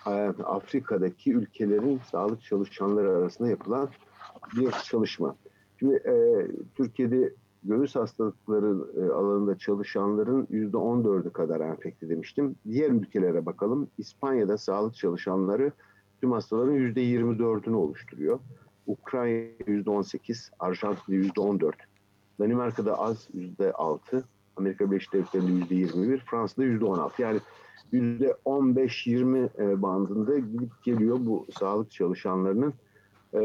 e, 0.06 0.10
Afrika'daki 0.44 1.32
ülkelerin 1.32 2.00
sağlık 2.10 2.42
çalışanları 2.42 3.10
arasında 3.10 3.48
yapılan 3.48 3.88
bir 4.56 4.70
çalışma. 4.70 5.36
Şimdi 5.78 5.94
e, 5.94 6.46
Türkiye'de 6.74 7.34
göğüs 7.62 7.94
hastalıkları 7.96 8.76
e, 9.00 9.12
alanında 9.12 9.58
çalışanların 9.58 10.46
yüzde 10.50 10.76
14'ü 10.76 11.30
kadar 11.30 11.60
enfekte 11.60 12.08
demiştim. 12.08 12.56
Diğer 12.68 12.90
ülkelere 12.90 13.46
bakalım. 13.46 13.88
İspanya'da 13.98 14.58
sağlık 14.58 14.94
çalışanları 14.94 15.72
tüm 16.20 16.32
hastaların 16.32 16.72
yüzde 16.72 17.02
24'ünü 17.02 17.74
oluşturuyor. 17.74 18.38
Ukrayna 18.86 19.48
yüzde 19.66 19.90
18, 19.90 20.50
Arjantin'de 20.58 21.16
yüzde 21.16 21.40
14, 21.40 21.76
Danimarka'da 22.40 22.98
az 22.98 23.28
yüzde 23.34 23.72
6, 23.72 24.24
Amerika 24.56 24.90
Birleşik 24.90 25.12
Devletleri'nde 25.12 25.52
yüzde 25.52 25.74
21, 25.74 26.18
Fransa'da 26.18 26.64
yüzde 26.64 26.84
16. 26.84 27.22
Yani 27.22 27.40
yüzde 27.92 28.36
15-20 28.44 29.48
e, 29.58 29.82
bandında 29.82 30.38
gidip 30.38 30.84
geliyor 30.84 31.18
bu 31.20 31.46
sağlık 31.58 31.90
çalışanlarının 31.90 32.74
e, 33.34 33.40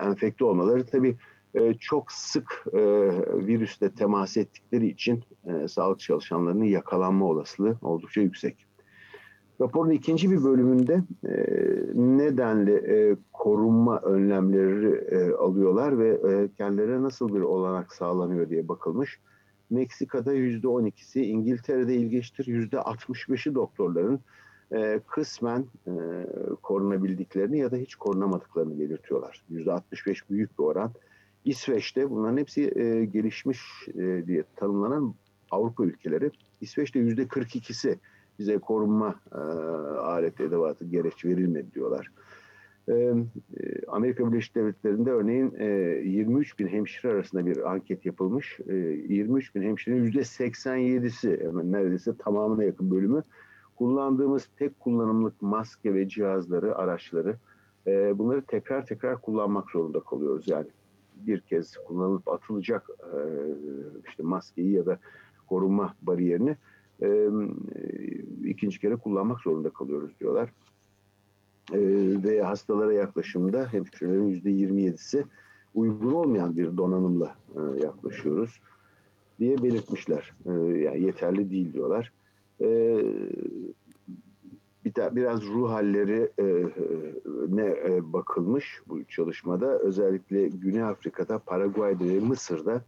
enfekte 0.00 0.44
olmaları. 0.44 0.86
Tabii 0.86 1.16
e, 1.54 1.74
çok 1.74 2.12
sık 2.12 2.64
e, 2.72 2.80
virüsle 3.46 3.90
temas 3.90 4.36
ettikleri 4.36 4.86
için 4.86 5.24
e, 5.44 5.68
sağlık 5.68 6.00
çalışanlarının 6.00 6.64
yakalanma 6.64 7.26
olasılığı 7.26 7.76
oldukça 7.82 8.20
yüksek. 8.20 8.66
Raporun 9.60 9.90
ikinci 9.90 10.30
bir 10.30 10.44
bölümünde 10.44 11.02
e, 11.24 11.34
nedenle 11.94 12.74
e, 12.74 13.16
korunma 13.32 14.00
önlemleri 14.00 14.94
e, 15.10 15.32
alıyorlar 15.32 15.98
ve 15.98 16.08
e, 16.08 16.48
kendilerine 16.56 17.02
nasıl 17.02 17.34
bir 17.34 17.40
olanak 17.40 17.92
sağlanıyor 17.92 18.50
diye 18.50 18.68
bakılmış. 18.68 19.20
Meksika'da 19.70 20.32
yüzde 20.32 20.66
12'si, 20.66 21.20
İngiltere'de 21.20 21.94
ilginçtir 21.94 22.46
yüzde 22.46 22.76
65'i 22.76 23.54
doktorların 23.54 24.20
e, 24.74 25.00
kısmen 25.06 25.64
e, 25.86 25.92
korunabildiklerini 26.62 27.58
ya 27.58 27.70
da 27.70 27.76
hiç 27.76 27.94
korunamadıklarını 27.94 28.78
belirtiyorlar. 28.78 29.44
%65 29.50 30.30
büyük 30.30 30.58
bir 30.58 30.64
oran. 30.64 30.90
İsveç'te 31.44 32.10
bunların 32.10 32.36
hepsi 32.36 32.78
e, 32.78 33.04
gelişmiş 33.04 33.60
e, 33.94 34.26
diye 34.26 34.44
tanımlanan 34.56 35.14
Avrupa 35.50 35.84
ülkeleri. 35.84 36.30
İsveç'te 36.60 37.00
%42'si 37.00 37.98
bize 38.38 38.58
korunma 38.58 39.14
e, 39.32 39.38
alet 39.98 40.40
edevatı 40.40 40.84
gereç 40.84 41.24
verilmedi 41.24 41.74
diyorlar. 41.74 42.10
E, 42.88 42.92
e, 42.92 43.14
Amerika 43.88 44.32
Birleşik 44.32 44.54
Devletleri'nde 44.54 45.10
örneğin 45.10 45.54
e, 45.58 45.64
23 46.04 46.58
bin 46.58 46.68
hemşire 46.68 47.12
arasında 47.12 47.46
bir 47.46 47.72
anket 47.72 48.06
yapılmış. 48.06 48.60
E, 48.68 48.74
23 48.74 49.54
bin 49.54 49.62
hemşirenin 49.62 50.10
%87'si 50.10 51.48
hemen 51.48 51.72
neredeyse 51.72 52.16
tamamına 52.16 52.64
yakın 52.64 52.90
bölümü 52.90 53.22
kullandığımız 53.82 54.48
tek 54.58 54.80
kullanımlık 54.80 55.42
maske 55.42 55.94
ve 55.94 56.08
cihazları, 56.08 56.76
araçları 56.76 57.36
e, 57.86 58.18
bunları 58.18 58.42
tekrar 58.42 58.86
tekrar 58.86 59.20
kullanmak 59.20 59.70
zorunda 59.70 60.00
kalıyoruz. 60.00 60.48
Yani 60.48 60.66
bir 61.14 61.40
kez 61.40 61.76
kullanılıp 61.76 62.28
atılacak 62.28 62.90
e, 63.00 63.18
işte 64.08 64.22
maskeyi 64.22 64.72
ya 64.72 64.86
da 64.86 64.98
korunma 65.48 65.94
bariyerini 66.02 66.56
e, 67.02 67.28
ikinci 68.44 68.80
kere 68.80 68.96
kullanmak 68.96 69.40
zorunda 69.40 69.70
kalıyoruz 69.70 70.20
diyorlar. 70.20 70.52
E, 71.72 71.78
ve 72.24 72.42
hastalara 72.42 72.92
yaklaşımda 72.92 73.72
hemşirelerin 73.72 74.28
yüzde 74.28 74.50
27'si 74.50 75.24
uygun 75.74 76.12
olmayan 76.12 76.56
bir 76.56 76.76
donanımla 76.76 77.34
e, 77.56 77.84
yaklaşıyoruz. 77.84 78.60
diye 79.40 79.62
belirtmişler. 79.62 80.32
E, 80.46 80.50
yani 80.78 81.02
yeterli 81.02 81.50
değil 81.50 81.72
diyorlar. 81.72 82.12
E, 82.62 82.68
bir 84.84 84.94
de, 84.94 85.16
biraz 85.16 85.46
ruh 85.46 85.70
halleri 85.70 86.30
e, 86.38 86.44
ne 87.48 87.66
e, 87.66 88.12
bakılmış 88.12 88.80
bu 88.88 89.04
çalışmada. 89.04 89.78
Özellikle 89.78 90.48
Güney 90.48 90.82
Afrika'da, 90.82 91.38
Paraguay'da 91.38 92.04
ve 92.04 92.20
Mısır'da 92.20 92.84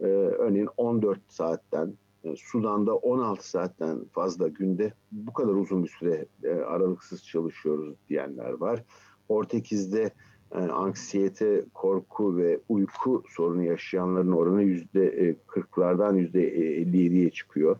e, 0.00 0.04
örneğin 0.06 0.68
14 0.76 1.20
saatten, 1.28 1.94
e, 2.24 2.36
Sudan'da 2.36 2.94
16 2.96 3.48
saatten 3.50 4.04
fazla 4.12 4.48
günde 4.48 4.92
bu 5.12 5.32
kadar 5.32 5.52
uzun 5.54 5.84
bir 5.84 5.88
süre 5.88 6.26
e, 6.44 6.50
aralıksız 6.50 7.24
çalışıyoruz 7.24 7.94
diyenler 8.08 8.52
var. 8.52 8.84
Portekiz'de 9.28 10.10
e, 10.52 10.58
anksiyete, 10.58 11.64
korku 11.74 12.36
ve 12.36 12.60
uyku 12.68 13.22
sorunu 13.28 13.62
yaşayanların 13.62 14.32
oranı 14.32 14.62
yüzde 14.62 15.36
40'lardan 15.48 16.16
yüzde 16.16 16.54
57'ye 16.82 17.30
çıkıyor. 17.30 17.76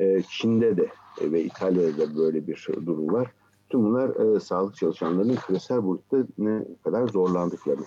E, 0.00 0.22
Çin'de 0.22 0.76
de 0.76 0.88
e, 1.20 1.32
ve 1.32 1.44
İtalya'da 1.44 1.98
da 1.98 2.16
böyle 2.16 2.46
bir 2.46 2.68
durum 2.86 3.12
var. 3.12 3.32
Tüm 3.70 3.84
bunlar 3.84 4.36
e, 4.36 4.40
sağlık 4.40 4.76
çalışanlarının 4.76 5.36
küresel 5.36 5.84
boyutta 5.84 6.16
ne 6.38 6.64
kadar 6.84 7.08
zorlandıklarını. 7.08 7.84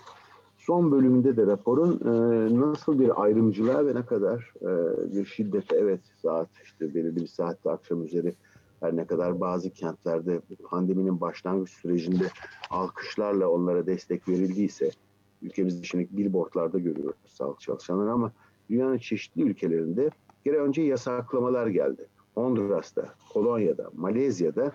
Son 0.58 0.91
bölümünde 0.91 1.38
de 1.38 1.48
raporun 1.48 2.00
e, 2.06 2.60
nasıl 2.60 3.00
bir 3.00 3.24
ayrımcılığa 3.24 3.86
ve 3.86 3.96
ne 3.96 4.06
kadar 4.06 4.53
e, 4.62 4.68
bir 5.15 5.25
şiddete 5.25 5.75
evet 5.75 6.01
saat 6.22 6.50
işte 6.63 6.94
belirli 6.94 7.15
bir 7.15 7.27
saatte 7.27 7.72
akşam 7.72 8.03
üzeri 8.06 8.34
her 8.80 8.96
ne 8.96 9.06
kadar 9.06 9.39
bazı 9.39 9.70
kentlerde 9.70 10.41
pandeminin 10.70 11.22
başlangıç 11.22 11.70
sürecinde 11.70 12.27
alkışlarla 12.70 13.50
onlara 13.50 13.86
destek 13.86 14.27
verildiyse 14.30 14.91
ülkemizde 15.41 15.84
şimdi 15.84 16.08
billboardlarda 16.12 16.80
görüyoruz 16.80 17.15
sağlık 17.27 17.60
çalışanları 17.60 18.12
ama 18.12 18.32
dünyanın 18.70 18.98
çeşitli 18.98 19.41
ülkelerinde 19.41 20.10
kere 20.43 20.57
önce 20.57 20.81
yasaklamalar 20.81 21.67
geldi. 21.67 22.07
Honduras'ta, 22.36 23.13
Kolonya'da, 23.33 23.89
Malezya'da 23.95 24.71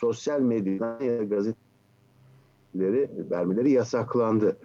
sosyal 0.00 0.40
medyadan 0.40 1.00
ya 1.00 1.24
gazeteleri 1.24 3.10
vermeleri 3.30 3.70
yasaklandı. 3.70 4.56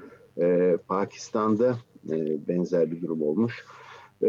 Ee, 0.41 0.77
Pakistan'da 0.87 1.77
e, 2.09 2.47
benzer 2.47 2.91
bir 2.91 3.01
durum 3.01 3.21
olmuş. 3.21 3.65
Ee, 4.21 4.27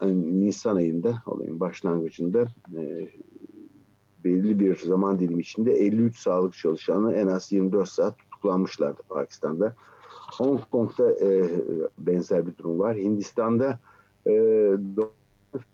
e, 0.00 0.06
Nisan 0.40 0.76
ayında, 0.76 1.22
olayın 1.26 1.60
başlangıcında 1.60 2.46
e, 2.76 3.08
belli 4.24 4.60
bir 4.60 4.76
zaman 4.76 5.18
dilimi 5.18 5.40
içinde 5.40 5.72
53 5.72 6.18
sağlık 6.18 6.54
çalışanı 6.54 7.14
en 7.14 7.26
az 7.26 7.52
24 7.52 7.88
saat 7.88 8.18
tutuklanmışlardı 8.18 9.02
Pakistan'da. 9.08 9.74
Hong 10.38 10.60
Kong'da 10.70 11.12
e, 11.12 11.50
benzer 11.98 12.46
bir 12.46 12.56
durum 12.58 12.78
var. 12.78 12.96
Hindistan'da 12.96 13.78
e, 14.26 14.32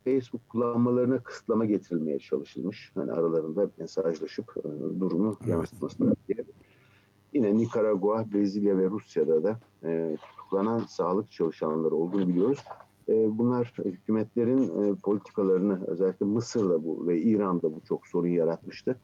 Facebook 0.04 0.48
kullanmalarına 0.48 1.22
kısıtlama 1.22 1.64
getirilmeye 1.64 2.18
çalışılmış. 2.18 2.92
Hani 2.94 3.12
aralarında 3.12 3.70
mesajlaşıp 3.78 4.54
e, 4.56 5.00
durumu 5.00 5.36
yansıtmasına 5.46 6.12
diye. 6.28 6.44
Yine 7.32 7.56
Nikaragua, 7.56 8.32
Brezilya 8.32 8.78
ve 8.78 8.90
Rusya'da 8.90 9.44
da 9.44 9.60
e, 9.84 10.16
tutuklanan 10.16 10.78
sağlık 10.78 11.32
çalışanları 11.32 11.94
olduğunu 11.94 12.28
biliyoruz. 12.28 12.64
E, 13.08 13.38
bunlar 13.38 13.72
hükümetlerin 13.84 14.82
e, 14.82 14.94
politikalarını 14.94 15.84
özellikle 15.86 16.26
Mısır'da 16.26 16.84
bu 16.84 17.06
ve 17.06 17.20
İran'da 17.20 17.74
bu 17.74 17.80
çok 17.88 18.06
sorun 18.06 18.28
yaratmıştı. 18.28 18.98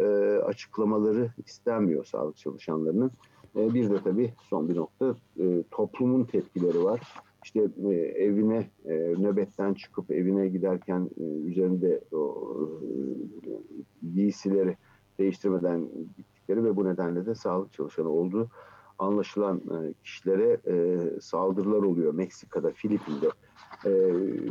E, 0.00 0.04
açıklamaları 0.44 1.30
istenmiyor 1.46 2.04
sağlık 2.04 2.36
çalışanlarının. 2.36 3.10
E, 3.56 3.74
bir 3.74 3.90
de 3.90 4.02
tabii 4.04 4.34
son 4.50 4.68
bir 4.68 4.76
nokta 4.76 5.14
e, 5.40 5.62
toplumun 5.70 6.24
tepkileri 6.24 6.84
var 6.84 7.00
işte 7.48 7.68
e, 7.84 7.94
evine 8.24 8.70
e, 8.84 8.94
nöbetten 9.18 9.74
çıkıp 9.74 10.10
evine 10.10 10.48
giderken 10.48 11.10
e, 11.20 11.22
üzerinde 11.22 12.00
o 12.12 12.50
e, 12.82 13.50
giysileri 14.14 14.76
değiştirmeden 15.18 15.88
gittikleri 16.16 16.64
ve 16.64 16.76
bu 16.76 16.84
nedenle 16.84 17.26
de 17.26 17.34
sağlık 17.34 17.72
çalışanı 17.72 18.08
olduğu 18.08 18.48
anlaşılan 18.98 19.56
e, 19.56 19.92
kişilere 20.04 20.60
e, 20.66 20.98
saldırılar 21.20 21.82
oluyor. 21.82 22.14
Meksika'da, 22.14 22.70
Filipin'de 22.70 23.28
e, 23.84 23.90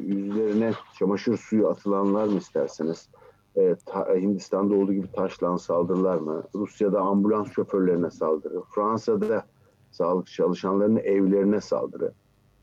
yüzlerine 0.01 0.71
çamaşır 0.99 1.37
suyu 1.37 1.67
atılanlar 1.67 2.27
mı 2.27 2.37
isterseniz? 2.37 3.09
E, 3.55 3.75
ta, 3.85 4.15
Hindistan'da 4.15 4.75
olduğu 4.75 4.93
gibi 4.93 5.11
taşlan 5.11 5.57
saldırılar 5.57 6.17
mı? 6.17 6.43
Rusya'da 6.55 7.01
ambulans 7.01 7.51
şoförlerine 7.51 8.11
saldırı. 8.11 8.61
Fransa'da 8.75 9.45
sağlık 9.91 10.27
çalışanlarının 10.27 10.99
evlerine 10.99 11.61
saldırı 11.61 12.13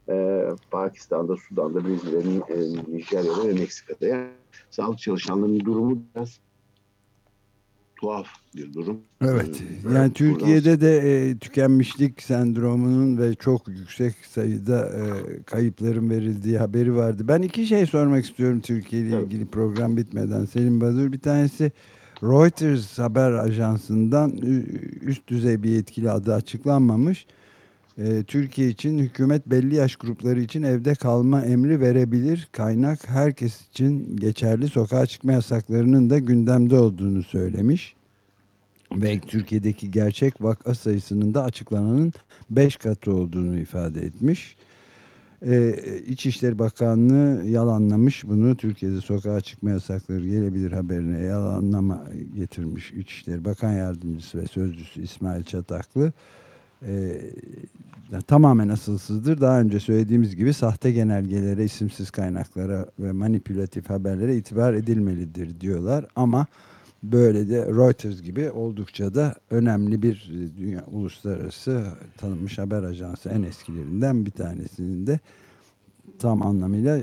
e, 0.09 0.47
Pakistan'da, 0.71 1.37
Sudan'da, 1.37 1.85
Brezilya'da, 1.85 2.55
e, 2.55 2.97
Nijerya'da 2.97 3.49
ve 3.49 3.53
Meksika'da. 3.53 4.07
Yani 4.07 4.29
sağlık 4.71 4.99
çalışanlarının 4.99 5.61
durumu 5.61 6.03
biraz 6.15 6.41
tuhaf 8.05 8.27
bir 8.57 8.75
durum. 8.75 9.01
Evet. 9.21 9.63
Ee, 9.87 9.95
yani 9.95 10.13
Türkiye'de 10.13 10.81
de 10.81 10.97
e, 10.97 11.39
tükenmişlik 11.39 12.23
sendromunun 12.23 13.19
ve 13.19 13.35
çok 13.35 13.69
yüksek 13.69 14.15
sayıda 14.31 14.89
e, 14.89 15.03
kayıpların 15.43 16.11
verildiği 16.11 16.59
haberi 16.59 16.97
vardı. 16.97 17.29
Ben 17.29 17.43
iki 17.43 17.67
şey 17.67 17.87
sormak 17.87 18.25
istiyorum 18.25 18.61
Türkiye 18.61 19.03
ile 19.03 19.23
ilgili 19.23 19.43
evet. 19.43 19.53
program 19.53 19.97
bitmeden. 19.97 20.45
Selim 20.45 20.81
Badur 20.81 21.13
bir 21.13 21.21
tanesi 21.21 21.73
Reuters 22.23 22.99
haber 22.99 23.33
ajansından 23.33 24.33
üst 25.01 25.29
düzey 25.29 25.63
bir 25.63 25.71
yetkili 25.71 26.11
adı 26.11 26.35
açıklanmamış 26.35 27.27
e, 27.99 28.23
Türkiye 28.23 28.69
için 28.69 28.99
hükümet 28.99 29.47
belli 29.47 29.75
yaş 29.75 29.97
grupları 29.97 30.41
için 30.41 30.63
evde 30.63 30.95
kalma 30.95 31.43
emri 31.43 31.81
verebilir. 31.81 32.49
Kaynak 32.53 33.09
herkes 33.09 33.69
için 33.69 34.17
geçerli 34.17 34.69
sokağa 34.69 35.07
çıkma 35.07 35.33
yasaklarının 35.33 36.11
da 36.11 36.19
gündemde 36.19 36.79
olduğunu 36.79 37.23
söylemiş. 37.23 37.95
Ve 38.93 39.21
Türkiye'deki 39.21 39.91
gerçek 39.91 40.43
vaka 40.43 40.75
sayısının 40.75 41.35
da 41.35 41.45
açıklananın 41.45 42.13
5 42.51 42.77
katı 42.77 43.15
olduğunu 43.15 43.59
ifade 43.59 44.01
etmiş. 44.01 44.57
Ee, 45.47 45.75
İçişleri 46.07 46.59
Bakanlığı 46.59 47.45
yalanlamış 47.45 48.25
bunu. 48.25 48.57
Türkiye'de 48.57 49.01
sokağa 49.01 49.41
çıkma 49.41 49.71
yasakları 49.71 50.27
gelebilir 50.27 50.73
haberine 50.73 51.21
yalanlama 51.21 52.05
getirmiş 52.35 52.93
İçişleri 52.93 53.45
Bakan 53.45 53.73
Yardımcısı 53.73 54.39
ve 54.39 54.47
Sözcüsü 54.47 55.03
İsmail 55.03 55.45
Çataklı 55.45 56.13
e, 56.89 57.21
tamamen 58.27 58.69
asılsızdır. 58.69 59.41
Daha 59.41 59.61
önce 59.61 59.81
söylediğimiz 59.81 60.37
gibi 60.37 60.55
sahte 60.55 60.93
genelgelere, 60.93 61.65
isimsiz 61.65 62.11
kaynaklara 62.11 62.87
ve 62.99 63.13
manipülatif 63.13 63.91
haberlere 63.91 64.37
itibar 64.37 64.75
edilmelidir 64.75 65.61
diyorlar. 65.61 66.07
Ama 66.17 66.47
böyle 67.03 67.49
de 67.49 67.67
Reuters 67.67 68.23
gibi 68.23 68.51
oldukça 68.51 69.15
da 69.15 69.35
önemli 69.51 70.03
bir 70.03 70.31
dünya 70.59 70.85
uluslararası 70.93 71.85
tanınmış 72.17 72.59
haber 72.59 72.83
ajansı 72.83 73.29
en 73.29 73.43
eskilerinden 73.43 74.27
bir 74.27 74.31
tanesinin 74.31 75.07
de 75.07 75.21
tam 76.19 76.43
anlamıyla 76.43 77.01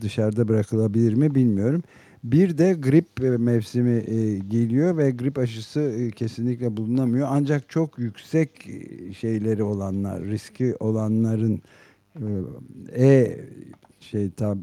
dışarıda 0.00 0.48
bırakılabilir 0.48 1.14
mi 1.14 1.34
bilmiyorum. 1.34 1.82
Bir 2.24 2.58
de 2.58 2.72
grip 2.72 3.24
e, 3.24 3.30
mevsimi 3.30 3.90
e, 3.90 4.38
geliyor 4.38 4.96
ve 4.96 5.10
grip 5.10 5.38
aşısı 5.38 5.80
e, 5.80 6.10
kesinlikle 6.10 6.76
bulunamıyor. 6.76 7.28
Ancak 7.30 7.68
çok 7.68 7.98
yüksek 7.98 8.70
şeyleri 9.18 9.62
olanlar, 9.62 10.24
riski 10.24 10.76
olanların 10.80 11.62
e 12.96 13.38
şey 14.00 14.30
tab 14.30 14.58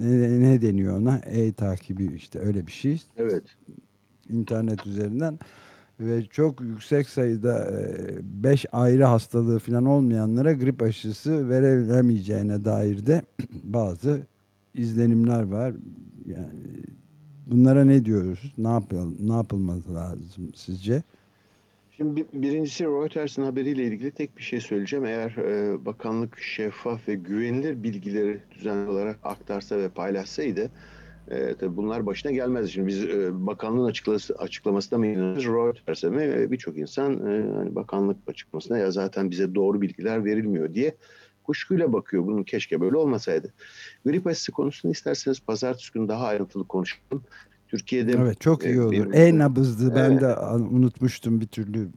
ne, 0.00 0.40
ne 0.40 0.62
deniyor 0.62 0.98
ona? 0.98 1.18
E 1.18 1.52
takibi 1.52 2.14
işte 2.16 2.38
öyle 2.38 2.66
bir 2.66 2.72
şey. 2.72 3.02
Evet. 3.16 3.44
İnternet 4.28 4.86
üzerinden 4.86 5.38
ve 6.00 6.24
çok 6.24 6.60
yüksek 6.60 7.08
sayıda 7.08 7.70
5 8.22 8.66
ayrı 8.72 9.04
hastalığı 9.04 9.58
falan 9.58 9.84
olmayanlara 9.84 10.52
grip 10.52 10.82
aşısı 10.82 11.48
verilemeyeceğine 11.48 12.64
dair 12.64 13.06
de 13.06 13.22
bazı 13.64 14.26
izlenimler 14.74 15.42
var. 15.42 15.74
Yani 16.26 16.82
Bunlara 17.50 17.84
ne 17.84 18.04
diyoruz? 18.04 18.52
Ne 18.58 18.68
yapalım? 18.68 19.16
Ne 19.20 19.32
yapılması 19.32 19.94
lazım 19.94 20.52
sizce? 20.54 21.02
Şimdi 21.96 22.26
birincisi 22.32 22.84
Reuters'ın 22.84 23.42
haberiyle 23.42 23.84
ilgili 23.84 24.10
tek 24.10 24.36
bir 24.36 24.42
şey 24.42 24.60
söyleyeceğim. 24.60 25.04
Eğer 25.04 25.30
e, 25.30 25.84
bakanlık 25.86 26.38
şeffaf 26.38 27.08
ve 27.08 27.14
güvenilir 27.14 27.82
bilgileri 27.82 28.40
düzenli 28.50 28.90
olarak 28.90 29.18
aktarsa 29.22 29.78
ve 29.78 29.88
paylaşsaydı 29.88 30.70
e, 31.28 31.54
tabii 31.54 31.76
bunlar 31.76 32.06
başına 32.06 32.32
gelmezdi. 32.32 32.70
Şimdi 32.70 32.86
biz 32.86 33.04
e, 33.04 33.46
bakanlığın 33.46 33.88
açıklaması, 33.88 34.34
açıklamasına 34.34 34.98
mı 34.98 35.06
inanırız 35.06 35.44
Reuters'e 35.44 36.10
mi? 36.10 36.22
E, 36.22 36.50
Birçok 36.50 36.78
insan 36.78 37.12
e, 37.12 37.54
hani 37.54 37.74
bakanlık 37.74 38.16
açıklamasına 38.26 38.78
ya 38.78 38.90
zaten 38.90 39.30
bize 39.30 39.54
doğru 39.54 39.80
bilgiler 39.80 40.24
verilmiyor 40.24 40.74
diye 40.74 40.94
kuşkuyla 41.48 41.92
bakıyor. 41.92 42.26
Bunun 42.26 42.42
keşke 42.42 42.80
böyle 42.80 42.96
olmasaydı. 42.96 43.52
Grip 44.06 44.26
aşısı 44.26 44.52
konusunu 44.52 44.92
isterseniz 44.92 45.40
pazartesi 45.40 45.92
günü 45.92 46.08
daha 46.08 46.26
ayrıntılı 46.26 46.64
konuşalım. 46.64 47.22
Türkiye'de 47.68 48.12
Evet 48.12 48.40
çok 48.40 48.64
iyi 48.64 48.76
e, 48.76 48.80
olur. 48.80 49.14
E-nabızdı 49.14 49.94
ben 49.94 50.20
de 50.20 50.36
unutmuştum 50.70 51.40
bir 51.40 51.46
türlü 51.46 51.88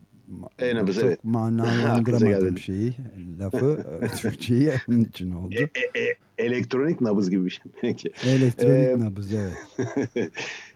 E-nabız 0.59 0.95
çok 0.95 1.03
evet. 1.03 1.23
manalandıramadım 1.23 2.57
şeyi. 2.57 2.93
Lafı 3.39 3.85
Türkçeyi 4.21 4.71
onun 4.89 4.99
için 4.99 5.31
oldu. 5.31 5.55
E, 5.55 5.61
e, 5.61 6.01
e, 6.01 6.17
elektronik 6.37 7.01
nabız 7.01 7.29
gibi 7.29 7.45
bir 7.45 7.49
şey. 7.49 7.71
Elektronik 8.23 8.89
ee, 8.89 8.99
nabız 8.99 9.29
evet. 9.33 10.31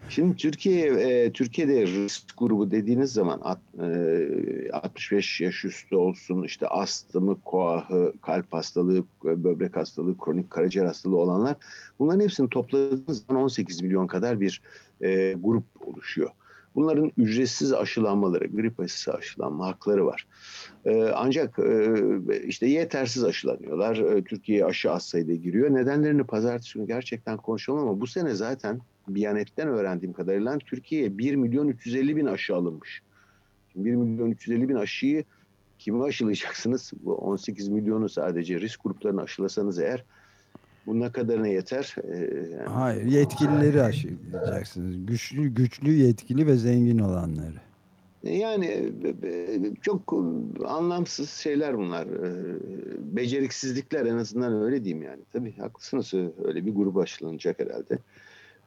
Şimdi 0.08 0.36
Türkiye 0.36 0.86
e, 0.86 1.32
Türkiye'de 1.32 1.86
risk 1.86 2.38
grubu 2.38 2.70
dediğiniz 2.70 3.12
zaman 3.12 3.40
at, 3.42 3.60
e, 3.82 4.70
65 4.72 5.40
yaş 5.40 5.64
üstü 5.64 5.96
olsun 5.96 6.42
işte 6.42 6.68
astımı, 6.68 7.40
koahı, 7.44 8.12
kalp 8.22 8.52
hastalığı, 8.52 9.04
böbrek 9.24 9.76
hastalığı, 9.76 10.18
kronik 10.18 10.50
karaciğer 10.50 10.86
hastalığı 10.86 11.16
olanlar 11.16 11.56
bunların 11.98 12.20
hepsini 12.20 12.50
topladığınız 12.50 13.24
zaman 13.26 13.42
18 13.42 13.82
milyon 13.82 14.06
kadar 14.06 14.40
bir 14.40 14.62
e, 15.00 15.32
grup 15.32 15.64
oluşuyor. 15.86 16.30
Bunların 16.76 17.12
ücretsiz 17.16 17.72
aşılanmaları, 17.72 18.46
grip 18.46 18.80
aşısı 18.80 19.14
aşılanma 19.14 19.66
hakları 19.66 20.06
var. 20.06 20.26
Ee, 20.84 21.10
ancak 21.14 21.58
e, 21.58 21.94
işte 22.46 22.66
yetersiz 22.66 23.24
aşılanıyorlar. 23.24 23.96
Ee, 23.96 24.24
Türkiye'ye 24.24 24.64
aşı 24.64 24.90
az 24.90 25.06
sayıda 25.06 25.34
giriyor. 25.34 25.74
Nedenlerini 25.74 26.24
pazartesi 26.24 26.74
günü 26.74 26.86
gerçekten 26.86 27.36
konuşalım 27.36 27.80
ama 27.80 28.00
bu 28.00 28.06
sene 28.06 28.34
zaten 28.34 28.80
Biyanet'ten 29.08 29.68
öğrendiğim 29.68 30.12
kadarıyla 30.12 30.58
Türkiye'ye 30.58 31.18
1 31.18 31.34
milyon 31.34 31.68
350 31.68 32.16
bin 32.16 32.26
aşı 32.26 32.56
alınmış. 32.56 33.02
1 33.76 33.94
milyon 33.94 34.30
350 34.30 34.68
bin 34.68 34.74
aşıyı 34.74 35.24
kime 35.78 36.04
aşılayacaksınız? 36.04 36.92
Bu 37.02 37.14
18 37.14 37.68
milyonu 37.68 38.08
sadece 38.08 38.60
risk 38.60 38.82
gruplarını 38.82 39.22
aşılasanız 39.22 39.78
eğer 39.78 40.04
bu 40.86 41.00
ne 41.00 41.12
kadarına 41.12 41.48
yeter? 41.48 41.94
Ee, 42.12 42.16
yani... 42.52 42.68
Hayır, 42.68 43.04
yetkilileri 43.04 43.82
aşılayacaksınız. 43.82 45.06
Güçlü, 45.06 45.48
güçlü, 45.48 45.92
yetkili 45.92 46.46
ve 46.46 46.56
zengin 46.56 46.98
olanları. 46.98 47.66
Yani 48.22 48.66
e, 48.66 49.08
e, 49.28 49.74
çok 49.82 50.14
anlamsız 50.66 51.30
şeyler 51.30 51.78
bunlar. 51.78 52.06
Ee, 52.06 52.56
beceriksizlikler 53.16 54.06
en 54.06 54.16
azından 54.16 54.62
öyle 54.62 54.84
diyeyim 54.84 55.04
yani. 55.04 55.22
Tabii 55.32 55.56
haklısınız 55.56 56.14
öyle 56.44 56.66
bir 56.66 56.74
grup 56.74 56.96
aşılanacak 56.96 57.58
herhalde. 57.58 57.98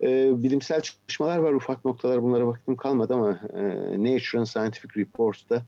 Ee, 0.02 0.44
bilimsel 0.44 0.82
çalışmalar 0.82 1.38
var 1.38 1.54
ufak 1.54 1.86
noktalar 1.86 2.24
bunlara 2.24 2.48
vaktim 2.48 2.76
kalmadı 2.76 3.14
ama 3.14 3.40
e, 3.54 3.64
Nature 3.98 4.40
and 4.40 4.46
Scientific 4.46 5.00
Reports'ta 5.02 5.64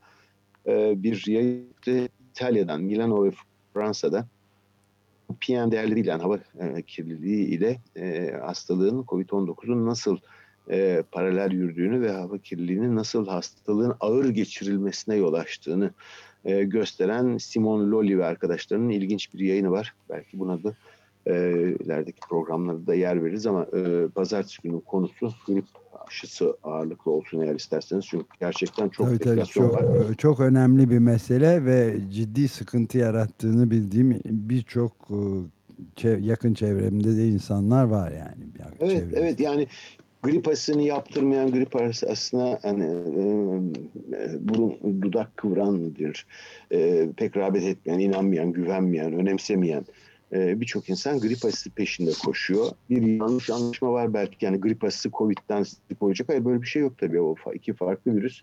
bir 0.96 1.24
yayın 1.28 1.66
İtalya'dan, 2.32 2.82
Milano 2.82 3.26
ve 3.26 3.32
Fransa'da 3.74 4.28
PM 5.34 5.72
değerleriyle 5.72 6.10
yani 6.10 6.22
hava 6.22 6.40
e, 6.60 6.82
kirliliği 6.82 7.48
ile 7.48 7.80
e, 7.96 8.32
hastalığın 8.42 9.04
COVID-19'un 9.04 9.86
nasıl 9.86 10.18
e, 10.70 11.04
paralel 11.12 11.52
yürüdüğünü 11.52 12.02
ve 12.02 12.12
hava 12.12 12.38
kirliliğinin 12.38 12.96
nasıl 12.96 13.28
hastalığın 13.28 13.96
ağır 14.00 14.30
geçirilmesine 14.30 15.16
yol 15.16 15.34
açtığını 15.34 15.92
e, 16.46 16.64
gösteren 16.64 17.38
Simon 17.38 17.92
Lolli 17.92 18.20
ve 18.20 18.26
arkadaşlarının 18.26 18.90
ilginç 18.90 19.34
bir 19.34 19.40
yayını 19.40 19.72
var. 19.72 19.94
Belki 20.10 20.40
buna 20.40 20.64
da 20.64 20.74
e, 21.28 21.34
ilerideki 21.80 22.20
programlarda 22.30 22.88
da 22.88 22.96
yer 22.96 23.24
veririz 23.24 23.48
ama 23.48 23.66
e, 23.78 24.08
pazartesi 24.08 24.62
günü 24.62 24.82
konusu 24.82 25.34
grip 25.48 25.66
aşısı 26.08 26.58
ağırlıklı 26.64 27.12
olsun 27.12 27.42
eğer 27.42 27.56
isterseniz. 27.56 28.06
Çünkü 28.06 28.26
gerçekten 28.40 28.90
çok 28.90 29.08
tabii, 29.08 29.20
tabii, 29.20 29.46
çok, 29.46 29.74
var. 29.74 29.86
Çok 30.18 30.40
önemli 30.40 30.90
bir 30.90 31.00
mesele 31.00 31.66
ve 31.66 31.98
ciddi 32.12 32.48
sıkıntı 32.48 32.98
yarattığını 32.98 33.72
bildiğim 33.72 34.22
birçok 34.26 34.94
e, 36.04 36.10
yakın 36.10 36.54
çevremde 36.54 37.18
de 37.18 37.28
insanlar 37.28 37.84
var 37.84 38.12
yani. 38.12 38.52
Evet, 38.80 38.92
çevremde. 38.92 39.20
evet 39.20 39.40
yani 39.40 39.68
grip 40.24 40.48
aşısını 40.48 40.82
yaptırmayan 40.82 41.52
grip 41.52 41.76
aşısına 41.76 42.60
hani, 42.62 42.86
e, 42.86 43.24
e, 44.16 44.50
burun 44.50 45.02
dudak 45.02 45.38
kıvrandır, 45.38 46.26
e, 46.72 47.10
pek 47.18 47.38
rağbet 47.38 47.64
etmeyen, 47.64 48.00
inanmayan, 48.00 48.52
güvenmeyen, 48.52 49.14
önemsemeyen 49.14 49.86
e, 50.34 50.62
birçok 50.62 50.90
insan 50.90 51.20
grip 51.20 51.46
aşısı 51.46 51.70
peşinde 51.70 52.12
koşuyor. 52.26 52.68
Bir 52.90 53.02
yanlış 53.02 53.50
anlaşma 53.50 53.92
var 53.92 54.14
belki 54.14 54.46
yani 54.46 54.62
grip 54.62 54.84
aşısı 54.84 55.12
Covid'den 55.12 55.66
olacak. 56.00 56.30
Hayır 56.30 56.46
böyle 56.46 56.62
bir 56.62 56.68
şey 56.68 56.82
yok 56.82 56.98
tabii 56.98 57.22
o 57.22 57.36
iki 57.54 57.74
farklı 57.74 58.16
virüs. 58.16 58.42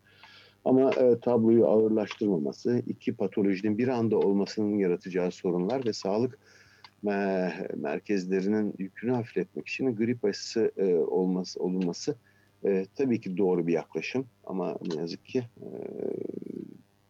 Ama 0.64 0.90
e, 0.90 1.20
tabloyu 1.20 1.66
ağırlaştırmaması, 1.66 2.82
iki 2.86 3.12
patolojinin 3.12 3.78
bir 3.78 3.88
anda 3.88 4.18
olmasının 4.18 4.78
yaratacağı 4.78 5.30
sorunlar 5.30 5.86
ve 5.86 5.92
sağlık 5.92 6.38
merkezlerinin 7.76 8.74
yükünü 8.78 9.12
hafifletmek 9.12 9.68
için 9.68 9.96
grip 9.96 10.24
aşısı 10.24 10.72
e, 10.76 10.94
olması, 10.94 11.60
olunması 11.60 12.16
e, 12.64 12.86
tabii 12.96 13.20
ki 13.20 13.36
doğru 13.36 13.66
bir 13.66 13.72
yaklaşım. 13.72 14.26
Ama 14.44 14.78
ne 14.94 15.00
yazık 15.00 15.26
ki 15.26 15.38
e, 15.38 15.68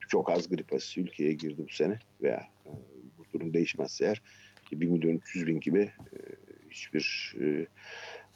çok 0.09 0.31
az 0.31 0.49
grip 0.49 0.73
aşısı 0.73 1.01
ülkeye 1.01 1.33
girdi 1.33 1.63
bu 1.69 1.73
sene 1.73 1.99
veya 2.23 2.47
e, 2.67 2.71
bu 3.19 3.25
durum 3.33 3.55
değişmezse 3.55 4.05
eğer 4.05 4.23
1 4.73 4.87
milyon 4.87 5.17
300 5.17 5.47
bin 5.47 5.61
gibi 5.61 5.81
e, 5.81 6.19
hiçbir 6.71 7.35
e, 7.41 7.67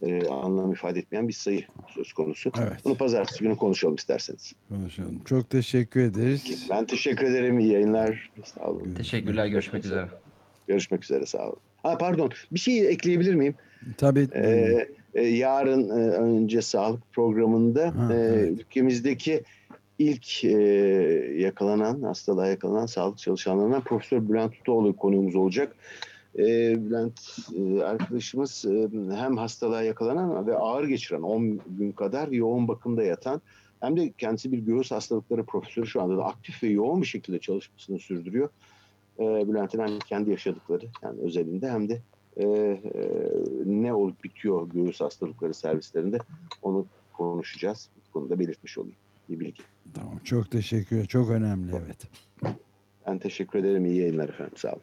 e, 0.02 0.28
anlam 0.28 0.72
ifade 0.72 0.98
etmeyen 0.98 1.28
bir 1.28 1.32
sayı 1.32 1.64
söz 1.94 2.12
konusu. 2.12 2.52
Evet. 2.58 2.84
Bunu 2.84 2.94
pazartesi 2.94 3.44
günü 3.44 3.56
konuşalım 3.56 3.94
isterseniz. 3.94 4.52
Konuşalım. 4.68 5.20
Çok 5.24 5.50
teşekkür 5.50 6.00
ederiz. 6.00 6.66
Ben 6.70 6.86
teşekkür 6.86 7.26
ederim. 7.26 7.58
İyi 7.58 7.72
yayınlar. 7.72 8.30
Sağ 8.44 8.66
olun. 8.66 8.94
Teşekkürler. 8.94 9.46
Görüşmek 9.46 9.84
üzere. 9.84 10.08
Görüşmek 10.68 11.04
üzere. 11.04 11.26
Sağ 11.26 11.46
olun. 11.48 11.58
Ha, 11.82 11.98
pardon. 11.98 12.30
Bir 12.52 12.58
şey 12.58 12.88
ekleyebilir 12.88 13.34
miyim? 13.34 13.54
Tabii. 13.96 14.28
Ee, 14.34 14.88
yarın 15.20 15.88
önce 15.88 16.62
sağlık 16.62 17.12
programında 17.12 17.94
ha, 17.96 18.14
e, 18.14 18.16
evet. 18.16 18.50
ülkemizdeki 18.50 19.42
ilk 19.98 20.44
e, 20.44 20.50
yakalanan, 21.38 22.02
hastalığa 22.02 22.46
yakalanan 22.46 22.86
sağlık 22.86 23.18
çalışanlarından 23.18 23.84
Profesör 23.84 24.28
Bülent 24.28 24.52
Tutoğlu 24.52 24.96
konuğumuz 24.96 25.34
olacak 25.34 25.76
e, 26.38 26.44
Bülent 26.84 27.20
e, 27.56 27.82
arkadaşımız 27.82 28.64
e, 28.64 28.88
hem 29.14 29.36
hastalığa 29.36 29.82
yakalanan 29.82 30.46
ve 30.46 30.56
ağır 30.56 30.84
geçiren 30.84 31.22
10 31.22 31.60
gün 31.78 31.92
kadar 31.92 32.28
yoğun 32.28 32.68
bakımda 32.68 33.02
yatan 33.02 33.42
hem 33.80 33.96
de 33.96 34.12
kendisi 34.18 34.52
bir 34.52 34.58
göğüs 34.58 34.90
hastalıkları 34.90 35.44
profesörü 35.44 35.86
şu 35.86 36.02
anda 36.02 36.16
da 36.16 36.24
aktif 36.24 36.62
ve 36.62 36.68
yoğun 36.68 37.00
bir 37.00 37.06
şekilde 37.06 37.38
çalışmasını 37.38 37.98
sürdürüyor. 37.98 38.48
E, 39.18 39.22
Bülent'in 39.22 39.78
hem 39.78 39.98
kendi 39.98 40.30
yaşadıkları 40.30 40.86
yani 41.02 41.20
özelinde 41.20 41.70
hem 41.70 41.88
de 41.88 42.00
e, 42.36 42.44
e, 42.44 42.78
ne 43.64 43.94
olup 43.94 44.24
bitiyor 44.24 44.68
göğüs 44.68 45.00
hastalıkları 45.00 45.54
servislerinde 45.54 46.18
onu 46.62 46.86
konuşacağız. 47.12 47.88
Bu 47.96 48.12
konuda 48.12 48.38
belirtmiş 48.38 48.78
olayım. 48.78 48.96
Bir 49.28 49.40
bilgi. 49.40 49.62
Tamam 49.94 50.18
çok 50.24 50.50
teşekkür 50.50 50.96
ederim. 50.96 51.06
Çok 51.06 51.30
önemli 51.30 51.72
evet. 51.84 51.96
Ben 53.06 53.18
teşekkür 53.18 53.58
ederim. 53.58 53.86
İyi 53.86 53.96
yayınlar 53.96 54.28
efendim. 54.28 54.56
Sağ 54.56 54.72
olun. 54.72 54.82